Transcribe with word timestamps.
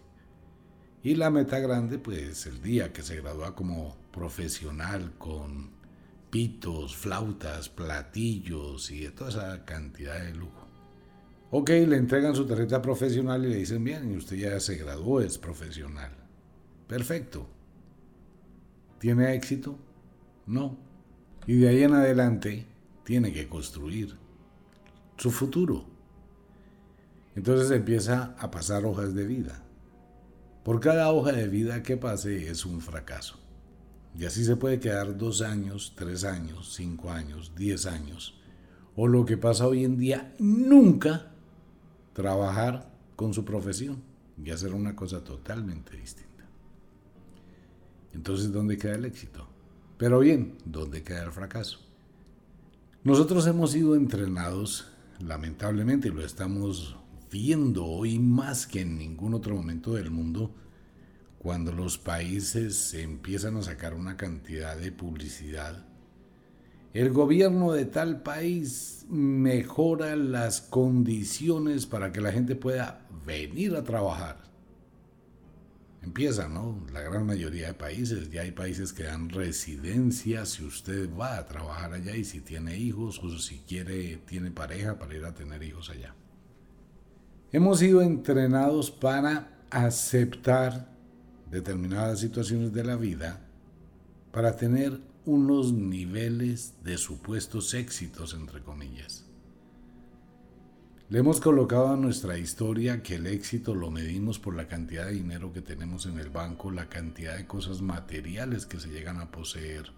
Y 1.03 1.15
la 1.15 1.31
meta 1.31 1.59
grande, 1.59 1.99
pues 1.99 2.45
el 2.45 2.61
día 2.61 2.93
que 2.93 3.03
se 3.03 3.17
gradúa 3.17 3.55
como 3.55 3.97
profesional 4.13 5.15
con 5.17 5.71
pitos, 6.31 6.95
flautas, 6.95 7.71
platillos 7.71 8.91
y 8.91 9.01
de 9.01 9.11
toda 9.13 9.31
esa 9.31 9.65
cantidad 9.65 10.21
de 10.21 10.35
lujo. 10.35 10.62
Ok, 11.55 11.69
le 11.69 11.99
entregan 11.99 12.35
su 12.35 12.47
tarjeta 12.47 12.81
profesional 12.81 13.45
y 13.45 13.51
le 13.51 13.57
dicen, 13.57 13.85
bien, 13.85 14.11
y 14.11 14.17
usted 14.17 14.37
ya 14.37 14.59
se 14.59 14.77
graduó, 14.77 15.21
es 15.21 15.37
profesional. 15.37 16.11
Perfecto. 16.87 17.47
¿Tiene 18.99 19.35
éxito? 19.35 19.79
No. 20.47 20.79
Y 21.47 21.57
de 21.57 21.69
ahí 21.69 21.83
en 21.83 21.93
adelante 21.93 22.65
tiene 23.05 23.35
que 23.35 23.51
construir 23.51 24.17
su 25.19 25.31
futuro. 25.31 25.85
Entonces 27.37 27.71
empieza 27.71 28.35
a 28.39 28.51
pasar 28.51 28.87
hojas 28.87 29.15
de 29.15 29.27
vida. 29.27 29.63
Por 30.65 30.81
cada 30.81 31.13
hoja 31.13 31.33
de 31.33 31.49
vida 31.49 31.83
que 31.83 31.99
pase 31.99 32.49
es 32.49 32.65
un 32.65 32.81
fracaso. 32.81 33.39
Y 34.19 34.25
así 34.25 34.43
se 34.47 34.57
puede 34.57 34.81
quedar 34.81 35.19
dos 35.19 35.43
años, 35.43 35.93
tres 35.97 36.25
años, 36.25 36.73
cinco 36.75 37.11
años, 37.11 37.53
diez 37.55 37.85
años. 37.85 38.41
O 38.97 39.07
lo 39.07 39.27
que 39.27 39.37
pasa 39.37 39.67
hoy 39.67 39.85
en 39.85 39.99
día, 39.99 40.35
nunca 40.39 41.32
trabajar 42.13 42.91
con 43.17 43.35
su 43.35 43.45
profesión 43.45 44.03
y 44.43 44.51
hacer 44.51 44.75
una 44.75 44.97
cosa 44.97 45.23
totalmente 45.23 45.97
distinta. 45.97 46.45
Entonces, 48.13 48.53
¿dónde 48.53 48.77
queda 48.77 48.95
el 48.95 49.05
éxito? 49.05 49.49
Pero 49.97 50.21
bien, 50.21 50.59
¿dónde 50.65 51.03
queda 51.03 51.25
el 51.25 51.33
fracaso? 51.33 51.79
Nosotros 53.05 53.47
hemos 53.47 53.73
sido 53.73 53.95
entrenados, 53.95 54.89
lamentablemente, 55.21 56.11
lo 56.11 56.25
estamos 56.25 56.97
viendo 57.31 57.85
hoy 57.87 58.19
más 58.19 58.67
que 58.67 58.83
en 58.83 58.99
ningún 58.99 59.35
otro 59.35 59.57
momento 59.57 59.95
del 59.95 60.11
mundo, 60.11 60.55
cuando 61.39 61.73
los 61.73 61.99
países 61.99 62.95
empiezan 62.95 63.57
a 63.57 63.63
sacar 63.63 63.95
una 63.95 64.17
cantidad 64.17 64.77
de 64.77 64.93
publicidad 64.93 65.85
el 66.95 67.11
gobierno 67.11 67.73
de 67.73 67.87
tal 67.87 68.23
país 68.23 69.07
mejora 69.09 70.15
las 70.17 70.61
condiciones 70.61 71.87
para 71.87 72.13
que 72.13 72.21
la 72.21 72.33
gente 72.33 72.55
pueda 72.55 73.07
venir 73.27 73.75
a 73.77 73.83
trabajar. 73.83 74.43
Empieza, 76.03 76.49
¿no? 76.49 76.85
La 76.93 77.01
gran 77.01 77.25
mayoría 77.25 77.69
de 77.69 77.75
países, 77.75 78.29
ya 78.31 78.43
hay 78.43 78.51
países 78.51 78.93
que 78.93 79.05
dan 79.05 79.29
residencia 79.29 80.45
si 80.45 80.65
usted 80.65 81.09
va 81.15 81.39
a 81.39 81.47
trabajar 81.47 81.93
allá 81.93 82.17
y 82.17 82.25
si 82.25 82.41
tiene 82.41 82.77
hijos 82.77 83.21
o 83.23 83.39
si 83.39 83.59
quiere, 83.61 84.17
tiene 84.27 84.51
pareja 84.51 84.99
para 84.99 85.15
ir 85.15 85.25
a 85.25 85.33
tener 85.33 85.63
hijos 85.63 85.91
allá. 85.91 86.15
Hemos 87.53 87.79
sido 87.79 88.03
entrenados 88.03 88.91
para 88.91 89.61
aceptar 89.71 90.91
determinadas 91.51 92.19
situaciones 92.19 92.73
de 92.73 92.83
la 92.83 92.97
vida, 92.97 93.41
para 94.33 94.57
tener 94.57 95.12
unos 95.25 95.73
niveles 95.73 96.75
de 96.83 96.99
supuestos 96.99 97.75
éxitos, 97.75 98.35
entre 98.35 98.63
comillas. 98.63 99.25
Le 101.09 101.19
hemos 101.19 101.41
colocado 101.41 101.89
a 101.89 101.97
nuestra 101.97 102.39
historia 102.39 103.03
que 103.03 103.17
el 103.17 103.27
éxito 103.27 103.75
lo 103.75 103.91
medimos 103.91 104.39
por 104.39 104.55
la 104.55 104.67
cantidad 104.67 105.07
de 105.07 105.13
dinero 105.13 105.53
que 105.53 105.61
tenemos 105.61 106.07
en 106.07 106.19
el 106.19 106.31
banco, 106.31 106.71
la 106.71 106.89
cantidad 106.89 107.37
de 107.37 107.47
cosas 107.47 107.83
materiales 107.83 108.65
que 108.65 108.81
se 108.81 108.89
llegan 108.89 109.21
a 109.21 109.31
poseer. 109.31 109.93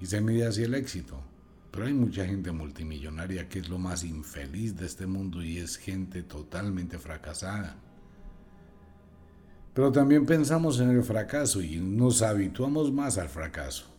Y 0.00 0.06
se 0.06 0.20
mide 0.20 0.46
así 0.46 0.62
el 0.62 0.74
éxito. 0.74 1.22
Pero 1.70 1.86
hay 1.86 1.94
mucha 1.94 2.26
gente 2.26 2.52
multimillonaria 2.52 3.48
que 3.48 3.58
es 3.58 3.68
lo 3.68 3.78
más 3.78 4.02
infeliz 4.02 4.76
de 4.76 4.86
este 4.86 5.06
mundo 5.06 5.42
y 5.42 5.58
es 5.58 5.76
gente 5.76 6.22
totalmente 6.22 6.98
fracasada. 6.98 7.76
Pero 9.74 9.92
también 9.92 10.26
pensamos 10.26 10.80
en 10.80 10.90
el 10.90 11.02
fracaso 11.02 11.62
y 11.62 11.76
nos 11.76 12.22
habituamos 12.22 12.90
más 12.92 13.16
al 13.16 13.28
fracaso. 13.28 13.91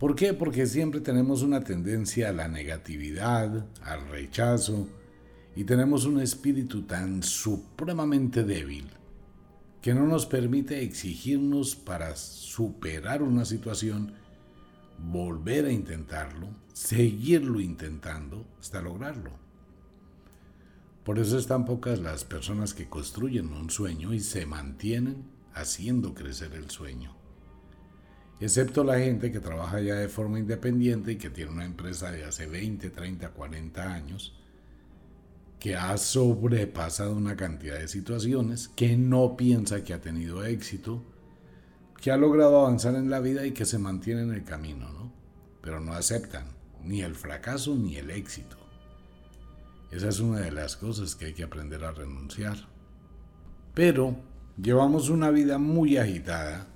¿Por 0.00 0.14
qué? 0.14 0.32
Porque 0.32 0.66
siempre 0.66 1.02
tenemos 1.02 1.42
una 1.42 1.62
tendencia 1.62 2.30
a 2.30 2.32
la 2.32 2.48
negatividad, 2.48 3.66
al 3.82 4.08
rechazo, 4.08 4.88
y 5.54 5.64
tenemos 5.64 6.06
un 6.06 6.20
espíritu 6.20 6.84
tan 6.84 7.22
supremamente 7.22 8.42
débil 8.42 8.88
que 9.82 9.92
no 9.92 10.06
nos 10.06 10.24
permite 10.24 10.82
exigirnos 10.82 11.76
para 11.76 12.16
superar 12.16 13.22
una 13.22 13.44
situación, 13.44 14.14
volver 14.96 15.66
a 15.66 15.72
intentarlo, 15.72 16.48
seguirlo 16.72 17.60
intentando 17.60 18.46
hasta 18.58 18.80
lograrlo. 18.80 19.32
Por 21.04 21.18
eso 21.18 21.36
están 21.36 21.66
pocas 21.66 21.98
las 21.98 22.24
personas 22.24 22.72
que 22.72 22.88
construyen 22.88 23.52
un 23.52 23.68
sueño 23.68 24.14
y 24.14 24.20
se 24.20 24.46
mantienen 24.46 25.24
haciendo 25.52 26.14
crecer 26.14 26.54
el 26.54 26.70
sueño 26.70 27.19
excepto 28.40 28.84
la 28.84 28.98
gente 28.98 29.30
que 29.30 29.40
trabaja 29.40 29.80
ya 29.80 29.96
de 29.96 30.08
forma 30.08 30.38
independiente 30.38 31.12
y 31.12 31.16
que 31.16 31.30
tiene 31.30 31.50
una 31.50 31.64
empresa 31.64 32.10
de 32.10 32.24
hace 32.24 32.46
20, 32.46 32.90
30, 32.90 33.28
40 33.30 33.92
años, 33.92 34.34
que 35.58 35.76
ha 35.76 35.96
sobrepasado 35.98 37.14
una 37.14 37.36
cantidad 37.36 37.78
de 37.78 37.86
situaciones, 37.86 38.68
que 38.68 38.96
no 38.96 39.36
piensa 39.36 39.84
que 39.84 39.92
ha 39.92 40.00
tenido 40.00 40.44
éxito, 40.44 41.04
que 42.00 42.10
ha 42.10 42.16
logrado 42.16 42.60
avanzar 42.60 42.94
en 42.94 43.10
la 43.10 43.20
vida 43.20 43.44
y 43.44 43.52
que 43.52 43.66
se 43.66 43.78
mantiene 43.78 44.22
en 44.22 44.32
el 44.32 44.44
camino, 44.44 44.90
¿no? 44.90 45.12
Pero 45.60 45.80
no 45.80 45.92
aceptan 45.92 46.46
ni 46.82 47.02
el 47.02 47.14
fracaso 47.14 47.76
ni 47.76 47.96
el 47.96 48.10
éxito. 48.10 48.56
Esa 49.90 50.08
es 50.08 50.20
una 50.20 50.40
de 50.40 50.52
las 50.52 50.76
cosas 50.76 51.14
que 51.14 51.26
hay 51.26 51.34
que 51.34 51.42
aprender 51.42 51.84
a 51.84 51.90
renunciar. 51.90 52.56
Pero 53.74 54.16
llevamos 54.56 55.10
una 55.10 55.30
vida 55.30 55.58
muy 55.58 55.98
agitada 55.98 56.68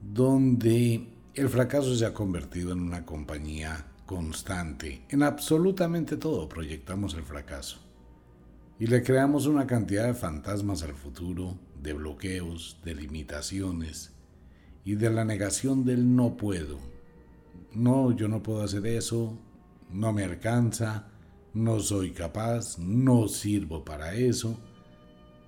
donde 0.00 1.06
el 1.34 1.48
fracaso 1.48 1.94
se 1.94 2.06
ha 2.06 2.14
convertido 2.14 2.72
en 2.72 2.80
una 2.80 3.04
compañía 3.04 3.86
constante. 4.06 5.04
En 5.08 5.22
absolutamente 5.22 6.16
todo 6.16 6.48
proyectamos 6.48 7.14
el 7.14 7.22
fracaso. 7.22 7.78
Y 8.78 8.86
le 8.86 9.02
creamos 9.02 9.46
una 9.46 9.66
cantidad 9.66 10.06
de 10.06 10.14
fantasmas 10.14 10.82
al 10.82 10.94
futuro, 10.94 11.58
de 11.80 11.92
bloqueos, 11.92 12.80
de 12.84 12.94
limitaciones 12.94 14.12
y 14.84 14.94
de 14.94 15.10
la 15.10 15.24
negación 15.24 15.84
del 15.84 16.16
no 16.16 16.36
puedo. 16.36 16.78
No, 17.72 18.16
yo 18.16 18.26
no 18.26 18.42
puedo 18.42 18.62
hacer 18.62 18.86
eso, 18.86 19.38
no 19.92 20.12
me 20.12 20.24
alcanza, 20.24 21.08
no 21.52 21.78
soy 21.80 22.12
capaz, 22.12 22.78
no 22.78 23.28
sirvo 23.28 23.84
para 23.84 24.14
eso. 24.14 24.58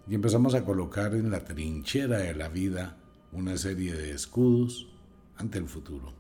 Y 0.07 0.15
empezamos 0.15 0.55
a 0.55 0.65
colocar 0.65 1.15
en 1.15 1.31
la 1.31 1.43
trinchera 1.43 2.19
de 2.19 2.35
la 2.35 2.49
vida 2.49 3.02
una 3.33 3.57
serie 3.57 3.95
de 3.95 4.13
escudos 4.13 4.89
ante 5.37 5.59
el 5.59 5.67
futuro. 5.67 6.13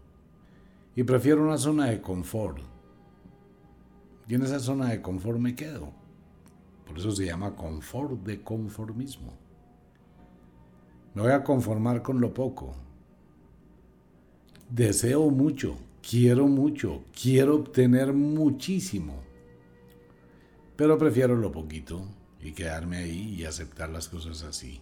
Y 0.97 1.05
prefiero 1.05 1.43
una 1.43 1.59
zona 1.59 1.87
de 1.87 2.01
confort. 2.01 2.59
Y 4.29 4.35
en 4.35 4.43
esa 4.43 4.61
zona 4.61 4.89
de 4.89 5.03
confort 5.03 5.39
me 5.39 5.55
quedo. 5.55 5.93
Por 6.87 6.99
eso 6.99 7.11
se 7.13 7.27
llama 7.27 7.55
confort 7.55 8.23
de 8.25 8.43
conformismo. 8.43 9.33
Me 11.15 11.23
voy 11.23 11.33
a 11.33 11.45
conformar 11.45 12.03
con 12.03 12.21
lo 12.21 12.33
poco. 12.33 12.75
Deseo 14.71 15.31
mucho, 15.31 15.77
quiero 16.09 16.47
mucho, 16.47 17.05
quiero 17.21 17.57
obtener 17.57 18.15
muchísimo. 18.15 19.23
Pero 20.77 20.97
prefiero 20.97 21.37
lo 21.37 21.53
poquito 21.53 22.07
y 22.41 22.53
quedarme 22.53 22.99
ahí 22.99 23.35
y 23.35 23.45
aceptar 23.45 23.91
las 23.91 24.09
cosas 24.09 24.43
así. 24.43 24.81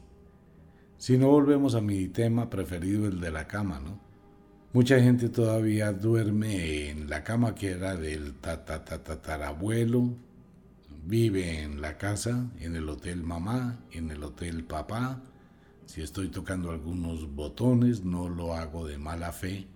Si 1.00 1.16
no 1.16 1.28
volvemos 1.28 1.74
a 1.74 1.80
mi 1.80 2.08
tema 2.08 2.50
preferido, 2.50 3.08
el 3.08 3.20
de 3.20 3.30
la 3.30 3.46
cama, 3.46 3.80
¿no? 3.80 3.98
Mucha 4.74 5.00
gente 5.00 5.30
todavía 5.30 5.94
duerme 5.94 6.90
en 6.90 7.08
la 7.08 7.24
cama 7.24 7.54
que 7.54 7.70
era 7.70 7.96
del 7.96 8.34
tatarabuelo, 8.34 10.12
vive 11.06 11.62
en 11.62 11.80
la 11.80 11.96
casa, 11.96 12.50
en 12.60 12.76
el 12.76 12.86
hotel 12.86 13.22
mamá, 13.22 13.78
en 13.92 14.10
el 14.10 14.22
hotel 14.22 14.62
papá. 14.64 15.22
Si 15.86 16.02
estoy 16.02 16.28
tocando 16.28 16.70
algunos 16.70 17.34
botones, 17.34 18.04
no 18.04 18.28
lo 18.28 18.52
hago 18.54 18.86
de 18.86 18.98
mala 18.98 19.32
fe. 19.32 19.68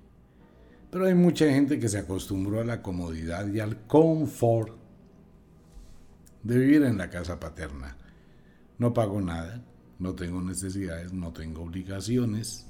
Pero 0.91 1.07
hay 1.07 1.15
mucha 1.15 1.47
gente 1.47 1.81
que 1.81 1.89
se 1.89 2.01
acostumbró 2.01 2.61
a 2.61 2.65
la 2.65 2.83
comodidad 2.83 3.47
y 3.47 3.61
al 3.61 3.87
confort 3.87 4.77
de 6.43 6.59
vivir 6.59 6.83
en 6.83 6.99
la 6.99 7.09
casa 7.09 7.41
paterna. 7.41 7.97
No 8.77 8.93
pago 8.93 9.23
nada, 9.23 9.65
no 9.99 10.15
tengo 10.15 10.41
necesidades, 10.43 11.13
no 11.13 11.33
tengo 11.33 11.63
obligaciones. 11.63 12.67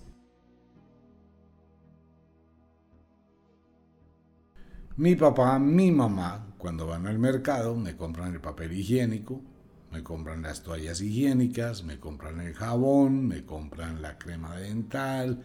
Mi 4.97 5.17
papá, 5.17 5.59
mi 5.59 5.91
mamá, 5.91 6.55
cuando 6.57 6.87
van 6.87 7.07
al 7.07 7.19
mercado, 7.19 7.75
me 7.75 7.97
compran 7.97 8.33
el 8.33 8.41
papel 8.41 8.73
higiénico, 8.73 9.43
me 9.91 10.03
compran 10.03 10.43
las 10.43 10.63
toallas 10.63 11.01
higiénicas, 11.01 11.83
me 11.83 11.99
compran 11.99 12.41
el 12.41 12.55
jabón, 12.55 13.27
me 13.27 13.45
compran 13.45 14.01
la 14.01 14.19
crema 14.19 14.57
dental, 14.57 15.43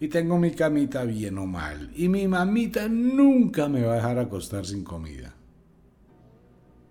y 0.00 0.08
tengo 0.08 0.36
mi 0.36 0.50
camita 0.50 1.04
bien 1.04 1.38
o 1.38 1.46
mal. 1.46 1.92
Y 1.94 2.08
mi 2.08 2.26
mamita 2.26 2.88
nunca 2.88 3.68
me 3.68 3.82
va 3.82 3.92
a 3.92 3.96
dejar 3.96 4.18
acostar 4.18 4.66
sin 4.66 4.82
comida. 4.84 5.32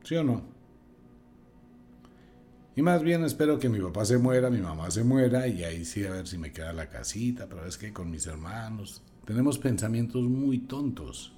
¿Sí 0.03 0.15
o 0.15 0.23
no? 0.23 0.50
Y 2.75 2.81
más 2.81 3.03
bien 3.03 3.23
espero 3.25 3.59
que 3.59 3.67
mi 3.67 3.79
papá 3.79 4.05
se 4.05 4.17
muera, 4.17 4.49
mi 4.49 4.61
mamá 4.61 4.89
se 4.91 5.03
muera 5.03 5.47
y 5.47 5.63
ahí 5.63 5.83
sí 5.83 6.05
a 6.05 6.11
ver 6.11 6.27
si 6.27 6.37
me 6.37 6.53
queda 6.53 6.71
la 6.71 6.89
casita, 6.89 7.47
pero 7.49 7.65
es 7.65 7.77
que 7.77 7.91
con 7.91 8.09
mis 8.09 8.27
hermanos 8.27 9.01
tenemos 9.25 9.57
pensamientos 9.57 10.23
muy 10.23 10.59
tontos, 10.59 11.33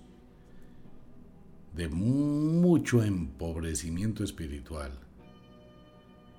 de 1.75 1.87
mucho 1.87 3.03
empobrecimiento 3.03 4.23
espiritual. 4.23 4.91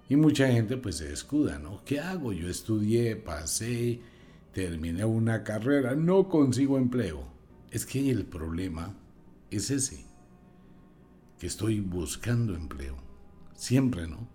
Y 0.08 0.14
mucha 0.14 0.46
gente 0.48 0.76
pues 0.76 0.98
se 0.98 1.12
escuda, 1.12 1.58
¿no? 1.58 1.82
¿Qué 1.84 1.98
hago? 1.98 2.32
Yo 2.32 2.48
estudié, 2.48 3.16
pasé, 3.16 4.00
terminé 4.52 5.04
una 5.04 5.42
carrera, 5.42 5.96
no 5.96 6.28
consigo 6.28 6.78
empleo. 6.78 7.26
Es 7.72 7.84
que 7.84 8.10
el 8.10 8.26
problema 8.26 8.94
es 9.50 9.72
ese, 9.72 10.04
que 11.38 11.48
estoy 11.48 11.80
buscando 11.80 12.54
empleo. 12.54 12.96
Siempre, 13.54 14.06
¿no? 14.06 14.33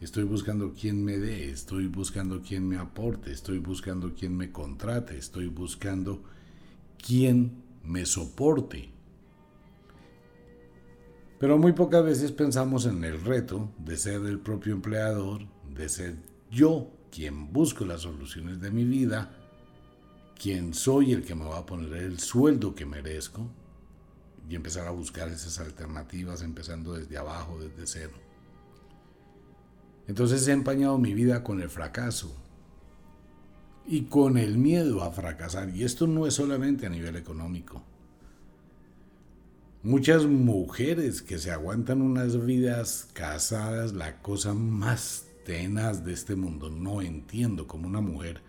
Estoy 0.00 0.24
buscando 0.24 0.72
quien 0.72 1.04
me 1.04 1.18
dé, 1.18 1.50
estoy 1.50 1.88
buscando 1.88 2.40
quien 2.40 2.68
me 2.68 2.76
aporte, 2.76 3.32
estoy 3.32 3.58
buscando 3.58 4.14
quien 4.14 4.36
me 4.36 4.52
contrate, 4.52 5.18
estoy 5.18 5.48
buscando 5.48 6.22
quien 7.04 7.62
me 7.82 8.06
soporte. 8.06 8.90
Pero 11.40 11.58
muy 11.58 11.72
pocas 11.72 12.04
veces 12.04 12.32
pensamos 12.32 12.86
en 12.86 13.02
el 13.04 13.20
reto 13.20 13.72
de 13.78 13.96
ser 13.96 14.24
el 14.26 14.38
propio 14.38 14.72
empleador, 14.72 15.46
de 15.68 15.88
ser 15.88 16.16
yo 16.50 16.90
quien 17.10 17.52
busco 17.52 17.84
las 17.84 18.02
soluciones 18.02 18.60
de 18.60 18.70
mi 18.70 18.84
vida 18.84 19.34
quién 20.38 20.72
soy 20.72 21.12
el 21.12 21.24
que 21.24 21.34
me 21.34 21.44
va 21.44 21.58
a 21.58 21.66
poner 21.66 21.92
el 21.94 22.20
sueldo 22.20 22.74
que 22.74 22.86
merezco 22.86 23.50
y 24.48 24.54
empezar 24.54 24.86
a 24.86 24.92
buscar 24.92 25.28
esas 25.28 25.58
alternativas 25.58 26.42
empezando 26.42 26.94
desde 26.94 27.18
abajo, 27.18 27.58
desde 27.60 27.86
cero. 27.86 28.27
Entonces 30.08 30.48
he 30.48 30.52
empañado 30.52 30.98
mi 30.98 31.12
vida 31.12 31.44
con 31.44 31.60
el 31.60 31.68
fracaso 31.68 32.34
y 33.86 34.04
con 34.04 34.38
el 34.38 34.56
miedo 34.56 35.04
a 35.04 35.12
fracasar. 35.12 35.68
Y 35.76 35.84
esto 35.84 36.06
no 36.06 36.26
es 36.26 36.34
solamente 36.34 36.86
a 36.86 36.90
nivel 36.90 37.14
económico. 37.16 37.82
Muchas 39.82 40.24
mujeres 40.24 41.22
que 41.22 41.38
se 41.38 41.50
aguantan 41.50 42.02
unas 42.02 42.44
vidas 42.44 43.08
casadas, 43.12 43.92
la 43.92 44.20
cosa 44.22 44.54
más 44.54 45.26
tenaz 45.44 46.04
de 46.04 46.14
este 46.14 46.34
mundo. 46.36 46.70
No 46.70 47.02
entiendo 47.02 47.66
cómo 47.66 47.86
una 47.86 48.00
mujer 48.00 48.40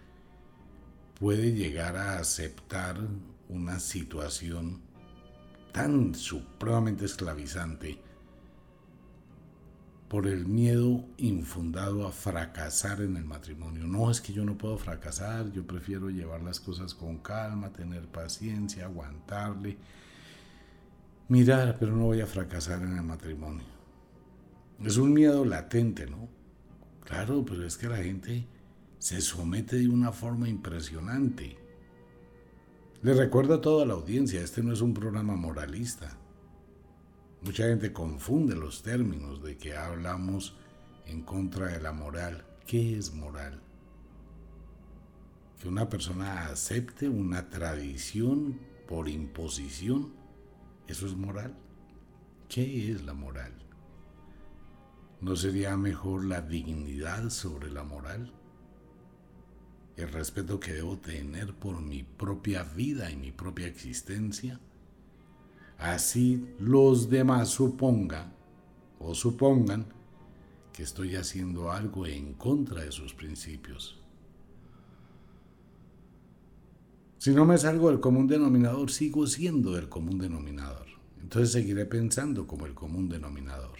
puede 1.19 1.51
llegar 1.53 1.97
a 1.97 2.19
aceptar 2.19 2.97
una 3.49 3.79
situación 3.79 4.81
tan 5.73 6.15
supremamente 6.15 7.05
esclavizante 7.05 7.99
por 10.09 10.25
el 10.25 10.47
miedo 10.47 11.05
infundado 11.17 12.07
a 12.07 12.11
fracasar 12.11 13.01
en 13.01 13.15
el 13.15 13.25
matrimonio. 13.25 13.85
No 13.85 14.09
es 14.09 14.19
que 14.19 14.33
yo 14.33 14.43
no 14.43 14.57
puedo 14.57 14.77
fracasar, 14.77 15.51
yo 15.51 15.65
prefiero 15.67 16.09
llevar 16.09 16.41
las 16.41 16.59
cosas 16.59 16.95
con 16.95 17.19
calma, 17.19 17.71
tener 17.71 18.07
paciencia, 18.07 18.85
aguantarle, 18.85 19.77
mirar, 21.27 21.77
pero 21.79 21.95
no 21.95 22.05
voy 22.05 22.21
a 22.21 22.25
fracasar 22.25 22.81
en 22.81 22.97
el 22.97 23.03
matrimonio. 23.03 23.65
Es 24.83 24.97
un 24.97 25.13
miedo 25.13 25.45
latente, 25.45 26.07
¿no? 26.07 26.27
Claro, 27.05 27.45
pero 27.45 27.63
es 27.65 27.77
que 27.77 27.87
la 27.87 27.97
gente 27.97 28.47
se 28.97 29.21
somete 29.21 29.77
de 29.77 29.89
una 29.89 30.11
forma 30.11 30.49
impresionante. 30.49 31.55
Le 33.03 33.13
recuerdo 33.13 33.53
a 33.53 33.61
toda 33.61 33.85
la 33.85 33.93
audiencia, 33.93 34.41
este 34.41 34.63
no 34.63 34.73
es 34.73 34.81
un 34.81 34.95
programa 34.95 35.35
moralista. 35.35 36.17
Mucha 37.41 37.63
gente 37.63 37.93
confunde 37.93 38.55
los 38.55 38.81
términos 38.83 39.41
de 39.41 39.57
que 39.57 39.75
hablamos 39.75 40.55
en 41.05 41.21
contra 41.21 41.67
de 41.67 41.81
la 41.81 41.91
moral. 41.91 42.45
¿Qué 42.67 42.97
es 42.97 43.13
moral? 43.13 43.61
Que 45.61 45.67
una 45.67 45.89
persona 45.89 46.47
acepte 46.47 47.09
una 47.09 47.49
tradición 47.49 48.59
por 48.87 49.07
imposición, 49.09 50.13
¿eso 50.87 51.05
es 51.05 51.15
moral? 51.15 51.55
¿Qué 52.47 52.91
es 52.91 53.03
la 53.03 53.13
moral? 53.13 53.53
¿No 55.21 55.35
sería 55.35 55.77
mejor 55.77 56.25
la 56.25 56.41
dignidad 56.41 57.29
sobre 57.29 57.71
la 57.71 57.83
moral? 57.83 58.33
el 60.01 60.11
respeto 60.13 60.59
que 60.59 60.73
debo 60.73 60.97
tener 60.97 61.53
por 61.53 61.81
mi 61.81 62.03
propia 62.03 62.63
vida 62.63 63.11
y 63.11 63.17
mi 63.17 63.31
propia 63.31 63.67
existencia, 63.67 64.59
así 65.79 66.45
los 66.59 67.09
demás 67.09 67.49
supongan 67.49 68.33
o 68.99 69.15
supongan 69.15 69.85
que 70.73 70.83
estoy 70.83 71.15
haciendo 71.15 71.71
algo 71.71 72.05
en 72.05 72.33
contra 72.33 72.83
de 72.83 72.91
sus 72.91 73.13
principios. 73.13 73.97
Si 77.17 77.31
no 77.31 77.45
me 77.45 77.57
salgo 77.57 77.89
del 77.89 77.99
común 77.99 78.27
denominador, 78.27 78.91
sigo 78.91 79.27
siendo 79.27 79.77
el 79.77 79.89
común 79.89 80.19
denominador. 80.19 80.87
Entonces 81.21 81.51
seguiré 81.51 81.85
pensando 81.85 82.47
como 82.47 82.65
el 82.65 82.73
común 82.73 83.09
denominador. 83.09 83.77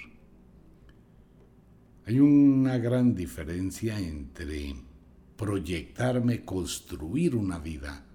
Hay 2.05 2.19
una 2.19 2.77
gran 2.77 3.15
diferencia 3.15 3.99
entre 3.99 4.75
proyectarme, 5.37 6.43
construir 6.43 7.35
una 7.35 7.59
vida, 7.59 8.05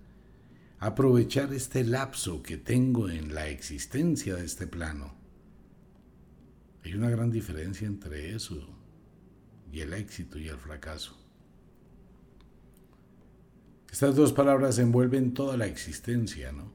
aprovechar 0.85 1.55
este 1.55 1.83
lapso 1.83 2.43
que 2.43 2.59
tengo 2.59 3.09
en 3.09 3.35
la 3.35 3.49
existencia 3.49 4.37
de 4.37 4.45
este 4.45 4.67
plano. 4.67 5.15
Hay 6.85 6.93
una 6.93 7.09
gran 7.09 7.31
diferencia 7.31 7.87
entre 7.87 8.35
eso 8.35 8.69
y 9.73 9.81
el 9.81 9.95
éxito 9.95 10.39
y 10.39 10.49
el 10.49 10.59
fracaso. 10.59 11.17
Estas 13.91 14.15
dos 14.15 14.35
palabras 14.35 14.79
envuelven 14.79 15.33
toda 15.33 15.57
la 15.57 15.67
existencia, 15.67 16.53
¿no? 16.53 16.71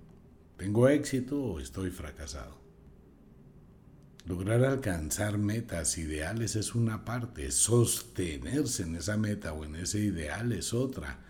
¿Tengo 0.58 0.90
éxito 0.90 1.40
o 1.40 1.60
estoy 1.60 1.92
fracasado? 1.92 2.60
Lograr 4.26 4.66
alcanzar 4.66 5.38
metas, 5.38 6.00
ideales 6.00 6.56
es 6.56 6.74
una 6.74 7.06
parte, 7.06 7.52
sostenerse 7.52 8.82
en 8.82 8.96
esa 8.96 9.18
meta 9.18 9.54
o 9.54 9.66
en 9.66 9.76
ese 9.76 10.00
ideal 10.00 10.52
es 10.52 10.74
otra. 10.74 11.29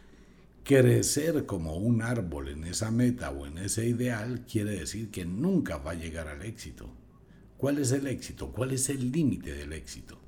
Crecer 0.69 1.47
como 1.47 1.77
un 1.77 2.03
árbol 2.03 2.49
en 2.49 2.63
esa 2.63 2.91
meta 2.91 3.31
o 3.31 3.47
en 3.47 3.57
ese 3.57 3.87
ideal 3.87 4.45
quiere 4.45 4.79
decir 4.79 5.09
que 5.09 5.25
nunca 5.25 5.77
va 5.77 5.93
a 5.93 5.95
llegar 5.95 6.27
al 6.27 6.43
éxito. 6.43 6.91
¿Cuál 7.57 7.79
es 7.79 7.91
el 7.91 8.05
éxito? 8.05 8.51
¿Cuál 8.51 8.73
es 8.73 8.87
el 8.89 9.11
límite 9.11 9.51
del 9.51 9.73
éxito? 9.73 10.19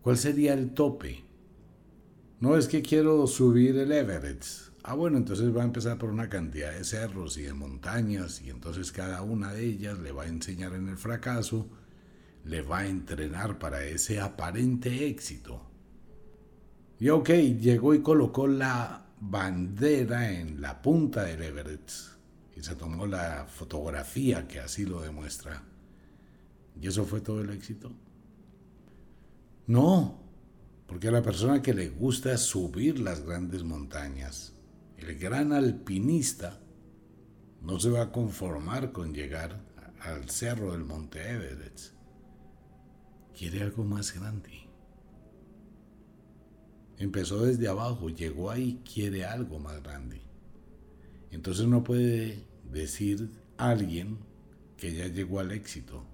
¿Cuál 0.00 0.16
sería 0.16 0.54
el 0.54 0.70
tope? 0.70 1.22
No 2.40 2.56
es 2.56 2.68
que 2.68 2.80
quiero 2.80 3.26
subir 3.26 3.76
el 3.76 3.92
Everest, 3.92 4.70
Ah, 4.82 4.94
bueno, 4.94 5.18
entonces 5.18 5.54
va 5.54 5.60
a 5.60 5.66
empezar 5.66 5.98
por 5.98 6.08
una 6.08 6.30
cantidad 6.30 6.72
de 6.72 6.82
cerros 6.82 7.36
y 7.36 7.42
de 7.42 7.52
montañas 7.52 8.40
y 8.40 8.48
entonces 8.48 8.92
cada 8.92 9.20
una 9.20 9.52
de 9.52 9.62
ellas 9.62 9.98
le 9.98 10.10
va 10.10 10.22
a 10.22 10.28
enseñar 10.28 10.72
en 10.72 10.88
el 10.88 10.96
fracaso, 10.96 11.68
le 12.44 12.62
va 12.62 12.78
a 12.78 12.86
entrenar 12.86 13.58
para 13.58 13.84
ese 13.84 14.20
aparente 14.20 15.06
éxito. 15.06 15.75
Y 16.98 17.10
ok, 17.10 17.28
llegó 17.58 17.94
y 17.94 18.00
colocó 18.00 18.46
la 18.46 19.06
bandera 19.20 20.30
en 20.32 20.60
la 20.60 20.80
punta 20.80 21.24
del 21.24 21.42
Everest 21.42 22.16
y 22.56 22.62
se 22.62 22.74
tomó 22.74 23.06
la 23.06 23.46
fotografía 23.46 24.48
que 24.48 24.60
así 24.60 24.86
lo 24.86 25.00
demuestra. 25.00 25.62
¿Y 26.80 26.86
eso 26.86 27.04
fue 27.04 27.20
todo 27.20 27.42
el 27.42 27.50
éxito? 27.50 27.92
No, 29.66 30.22
porque 30.86 31.08
a 31.08 31.12
la 31.12 31.22
persona 31.22 31.60
que 31.60 31.74
le 31.74 31.90
gusta 31.90 32.36
subir 32.38 32.98
las 32.98 33.20
grandes 33.20 33.62
montañas, 33.62 34.54
el 34.96 35.18
gran 35.18 35.52
alpinista 35.52 36.60
no 37.60 37.78
se 37.78 37.90
va 37.90 38.02
a 38.02 38.12
conformar 38.12 38.92
con 38.92 39.12
llegar 39.12 39.60
al 40.00 40.30
cerro 40.30 40.72
del 40.72 40.84
Monte 40.84 41.20
Everest. 41.30 41.94
Quiere 43.36 43.62
algo 43.62 43.84
más 43.84 44.14
grande. 44.14 44.65
Empezó 46.98 47.44
desde 47.44 47.68
abajo, 47.68 48.08
llegó 48.08 48.50
ahí, 48.50 48.80
quiere 48.90 49.24
algo 49.24 49.58
más 49.58 49.82
grande. 49.82 50.20
Entonces 51.30 51.66
no 51.66 51.84
puede 51.84 52.44
decir 52.72 53.28
alguien 53.58 54.18
que 54.76 54.94
ya 54.94 55.08
llegó 55.08 55.40
al 55.40 55.52
éxito. 55.52 56.04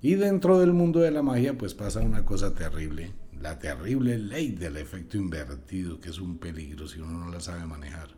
Y 0.00 0.14
dentro 0.14 0.58
del 0.58 0.72
mundo 0.72 1.00
de 1.00 1.10
la 1.10 1.22
magia 1.22 1.56
pues 1.56 1.74
pasa 1.74 2.00
una 2.00 2.24
cosa 2.24 2.54
terrible 2.54 3.12
la 3.42 3.58
terrible 3.58 4.18
ley 4.18 4.52
del 4.52 4.76
efecto 4.76 5.16
invertido, 5.16 6.00
que 6.00 6.10
es 6.10 6.20
un 6.20 6.38
peligro 6.38 6.86
si 6.86 7.00
uno 7.00 7.18
no 7.18 7.30
la 7.30 7.40
sabe 7.40 7.66
manejar. 7.66 8.10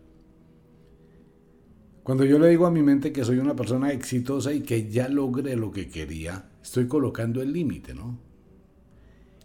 Cuando 2.02 2.26
yo 2.26 2.38
le 2.38 2.48
digo 2.48 2.66
a 2.66 2.70
mi 2.70 2.82
mente 2.82 3.10
que 3.10 3.24
soy 3.24 3.38
una 3.38 3.56
persona 3.56 3.90
exitosa 3.90 4.52
y 4.52 4.60
que 4.60 4.90
ya 4.90 5.08
logré 5.08 5.56
lo 5.56 5.72
que 5.72 5.88
quería, 5.88 6.50
estoy 6.62 6.86
colocando 6.86 7.40
el 7.40 7.54
límite, 7.54 7.94
¿no? 7.94 8.18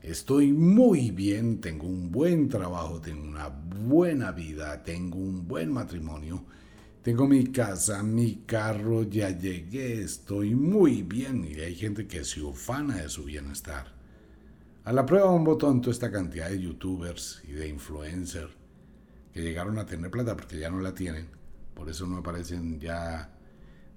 Estoy 0.02 0.54
muy 0.54 1.12
bien, 1.12 1.60
tengo 1.60 1.86
un 1.86 2.10
buen 2.10 2.48
trabajo, 2.48 3.02
tengo 3.02 3.22
una 3.28 3.50
buena 3.50 4.32
vida, 4.32 4.82
tengo 4.82 5.18
un 5.18 5.46
buen 5.46 5.74
matrimonio, 5.74 6.46
tengo 7.02 7.28
mi 7.28 7.48
casa, 7.48 8.02
mi 8.02 8.44
carro, 8.46 9.04
ya 9.04 9.30
llegué, 9.30 10.02
estoy 10.02 10.56
muy 10.56 11.04
bien 11.04 11.44
y 11.44 11.60
hay 11.60 11.76
gente 11.76 12.08
que 12.08 12.24
se 12.24 12.42
ufana 12.42 12.96
de 12.96 13.10
su 13.10 13.26
bienestar. 13.26 13.94
A 14.86 14.94
la 14.94 15.06
prueba 15.06 15.32
un 15.32 15.44
botón 15.44 15.82
toda 15.82 15.92
esta 15.92 16.10
cantidad 16.10 16.50
de 16.50 16.62
youtubers 16.62 17.44
y 17.46 17.52
de 17.52 17.68
influencers 17.68 18.54
que 19.34 19.42
llegaron 19.42 19.78
a 19.80 19.86
tener 19.86 20.10
plata 20.10 20.36
porque 20.36 20.58
ya 20.58 20.70
no 20.70 20.80
la 20.80 20.96
tienen. 20.96 21.28
Por 21.76 21.90
eso 21.90 22.08
no 22.08 22.18
aparecen 22.18 22.80
ya 22.80 23.32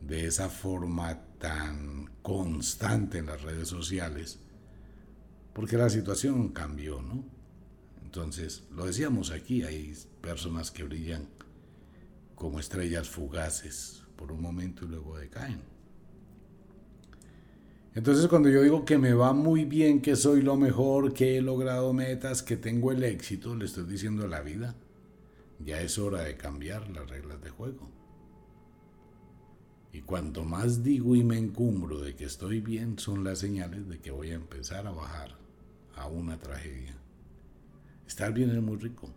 de 0.00 0.26
esa 0.26 0.48
forma 0.48 1.16
tan 1.38 2.10
constante 2.22 3.18
en 3.18 3.26
las 3.26 3.40
redes 3.42 3.68
sociales. 3.68 4.40
Porque 5.52 5.76
la 5.76 5.90
situación 5.90 6.48
cambió, 6.48 7.02
¿no? 7.02 7.24
Entonces, 8.04 8.64
lo 8.70 8.86
decíamos 8.86 9.30
aquí, 9.30 9.62
hay 9.62 9.94
personas 10.20 10.70
que 10.70 10.84
brillan 10.84 11.28
como 12.34 12.58
estrellas 12.58 13.08
fugaces 13.08 14.02
por 14.16 14.32
un 14.32 14.42
momento 14.42 14.84
y 14.84 14.88
luego 14.88 15.16
decaen. 15.16 15.60
Entonces 17.94 18.26
cuando 18.26 18.48
yo 18.48 18.62
digo 18.62 18.84
que 18.84 18.96
me 18.96 19.12
va 19.12 19.34
muy 19.34 19.64
bien, 19.64 20.00
que 20.00 20.16
soy 20.16 20.40
lo 20.40 20.56
mejor, 20.56 21.12
que 21.12 21.36
he 21.36 21.42
logrado 21.42 21.92
metas, 21.92 22.42
que 22.42 22.56
tengo 22.56 22.90
el 22.90 23.04
éxito, 23.04 23.54
le 23.54 23.66
estoy 23.66 23.84
diciendo 23.84 24.24
a 24.24 24.28
la 24.28 24.40
vida, 24.40 24.74
ya 25.58 25.80
es 25.80 25.98
hora 25.98 26.22
de 26.22 26.36
cambiar 26.36 26.88
las 26.90 27.08
reglas 27.08 27.42
de 27.42 27.50
juego. 27.50 27.90
Y 29.92 30.00
cuanto 30.00 30.42
más 30.44 30.82
digo 30.82 31.14
y 31.14 31.22
me 31.22 31.36
encumbro 31.36 31.98
de 32.00 32.14
que 32.14 32.24
estoy 32.24 32.60
bien, 32.60 32.98
son 32.98 33.24
las 33.24 33.40
señales 33.40 33.86
de 33.88 33.98
que 34.00 34.10
voy 34.10 34.30
a 34.30 34.36
empezar 34.36 34.86
a 34.86 34.90
bajar 34.90 35.41
a 36.02 36.08
una 36.08 36.38
tragedia. 36.38 36.94
Estar 38.06 38.32
bien 38.32 38.50
es 38.50 38.62
muy 38.62 38.76
rico. 38.76 39.10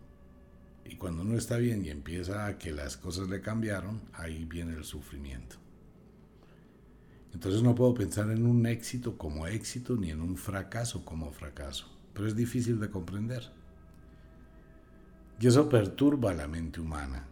Y 0.84 0.96
cuando 0.96 1.22
uno 1.22 1.36
está 1.36 1.56
bien 1.56 1.84
y 1.84 1.90
empieza 1.90 2.46
a 2.46 2.58
que 2.58 2.72
las 2.72 2.96
cosas 2.96 3.28
le 3.28 3.40
cambiaron, 3.40 4.00
ahí 4.12 4.44
viene 4.44 4.74
el 4.74 4.84
sufrimiento. 4.84 5.56
Entonces 7.34 7.62
no 7.62 7.74
puedo 7.74 7.92
pensar 7.92 8.30
en 8.30 8.46
un 8.46 8.64
éxito 8.66 9.18
como 9.18 9.46
éxito 9.46 9.96
ni 9.96 10.10
en 10.10 10.20
un 10.20 10.36
fracaso 10.36 11.04
como 11.04 11.32
fracaso, 11.32 11.86
pero 12.14 12.26
es 12.26 12.36
difícil 12.36 12.80
de 12.80 12.88
comprender. 12.88 13.50
Y 15.38 15.46
eso 15.46 15.68
perturba 15.68 16.32
la 16.32 16.48
mente 16.48 16.80
humana. 16.80 17.26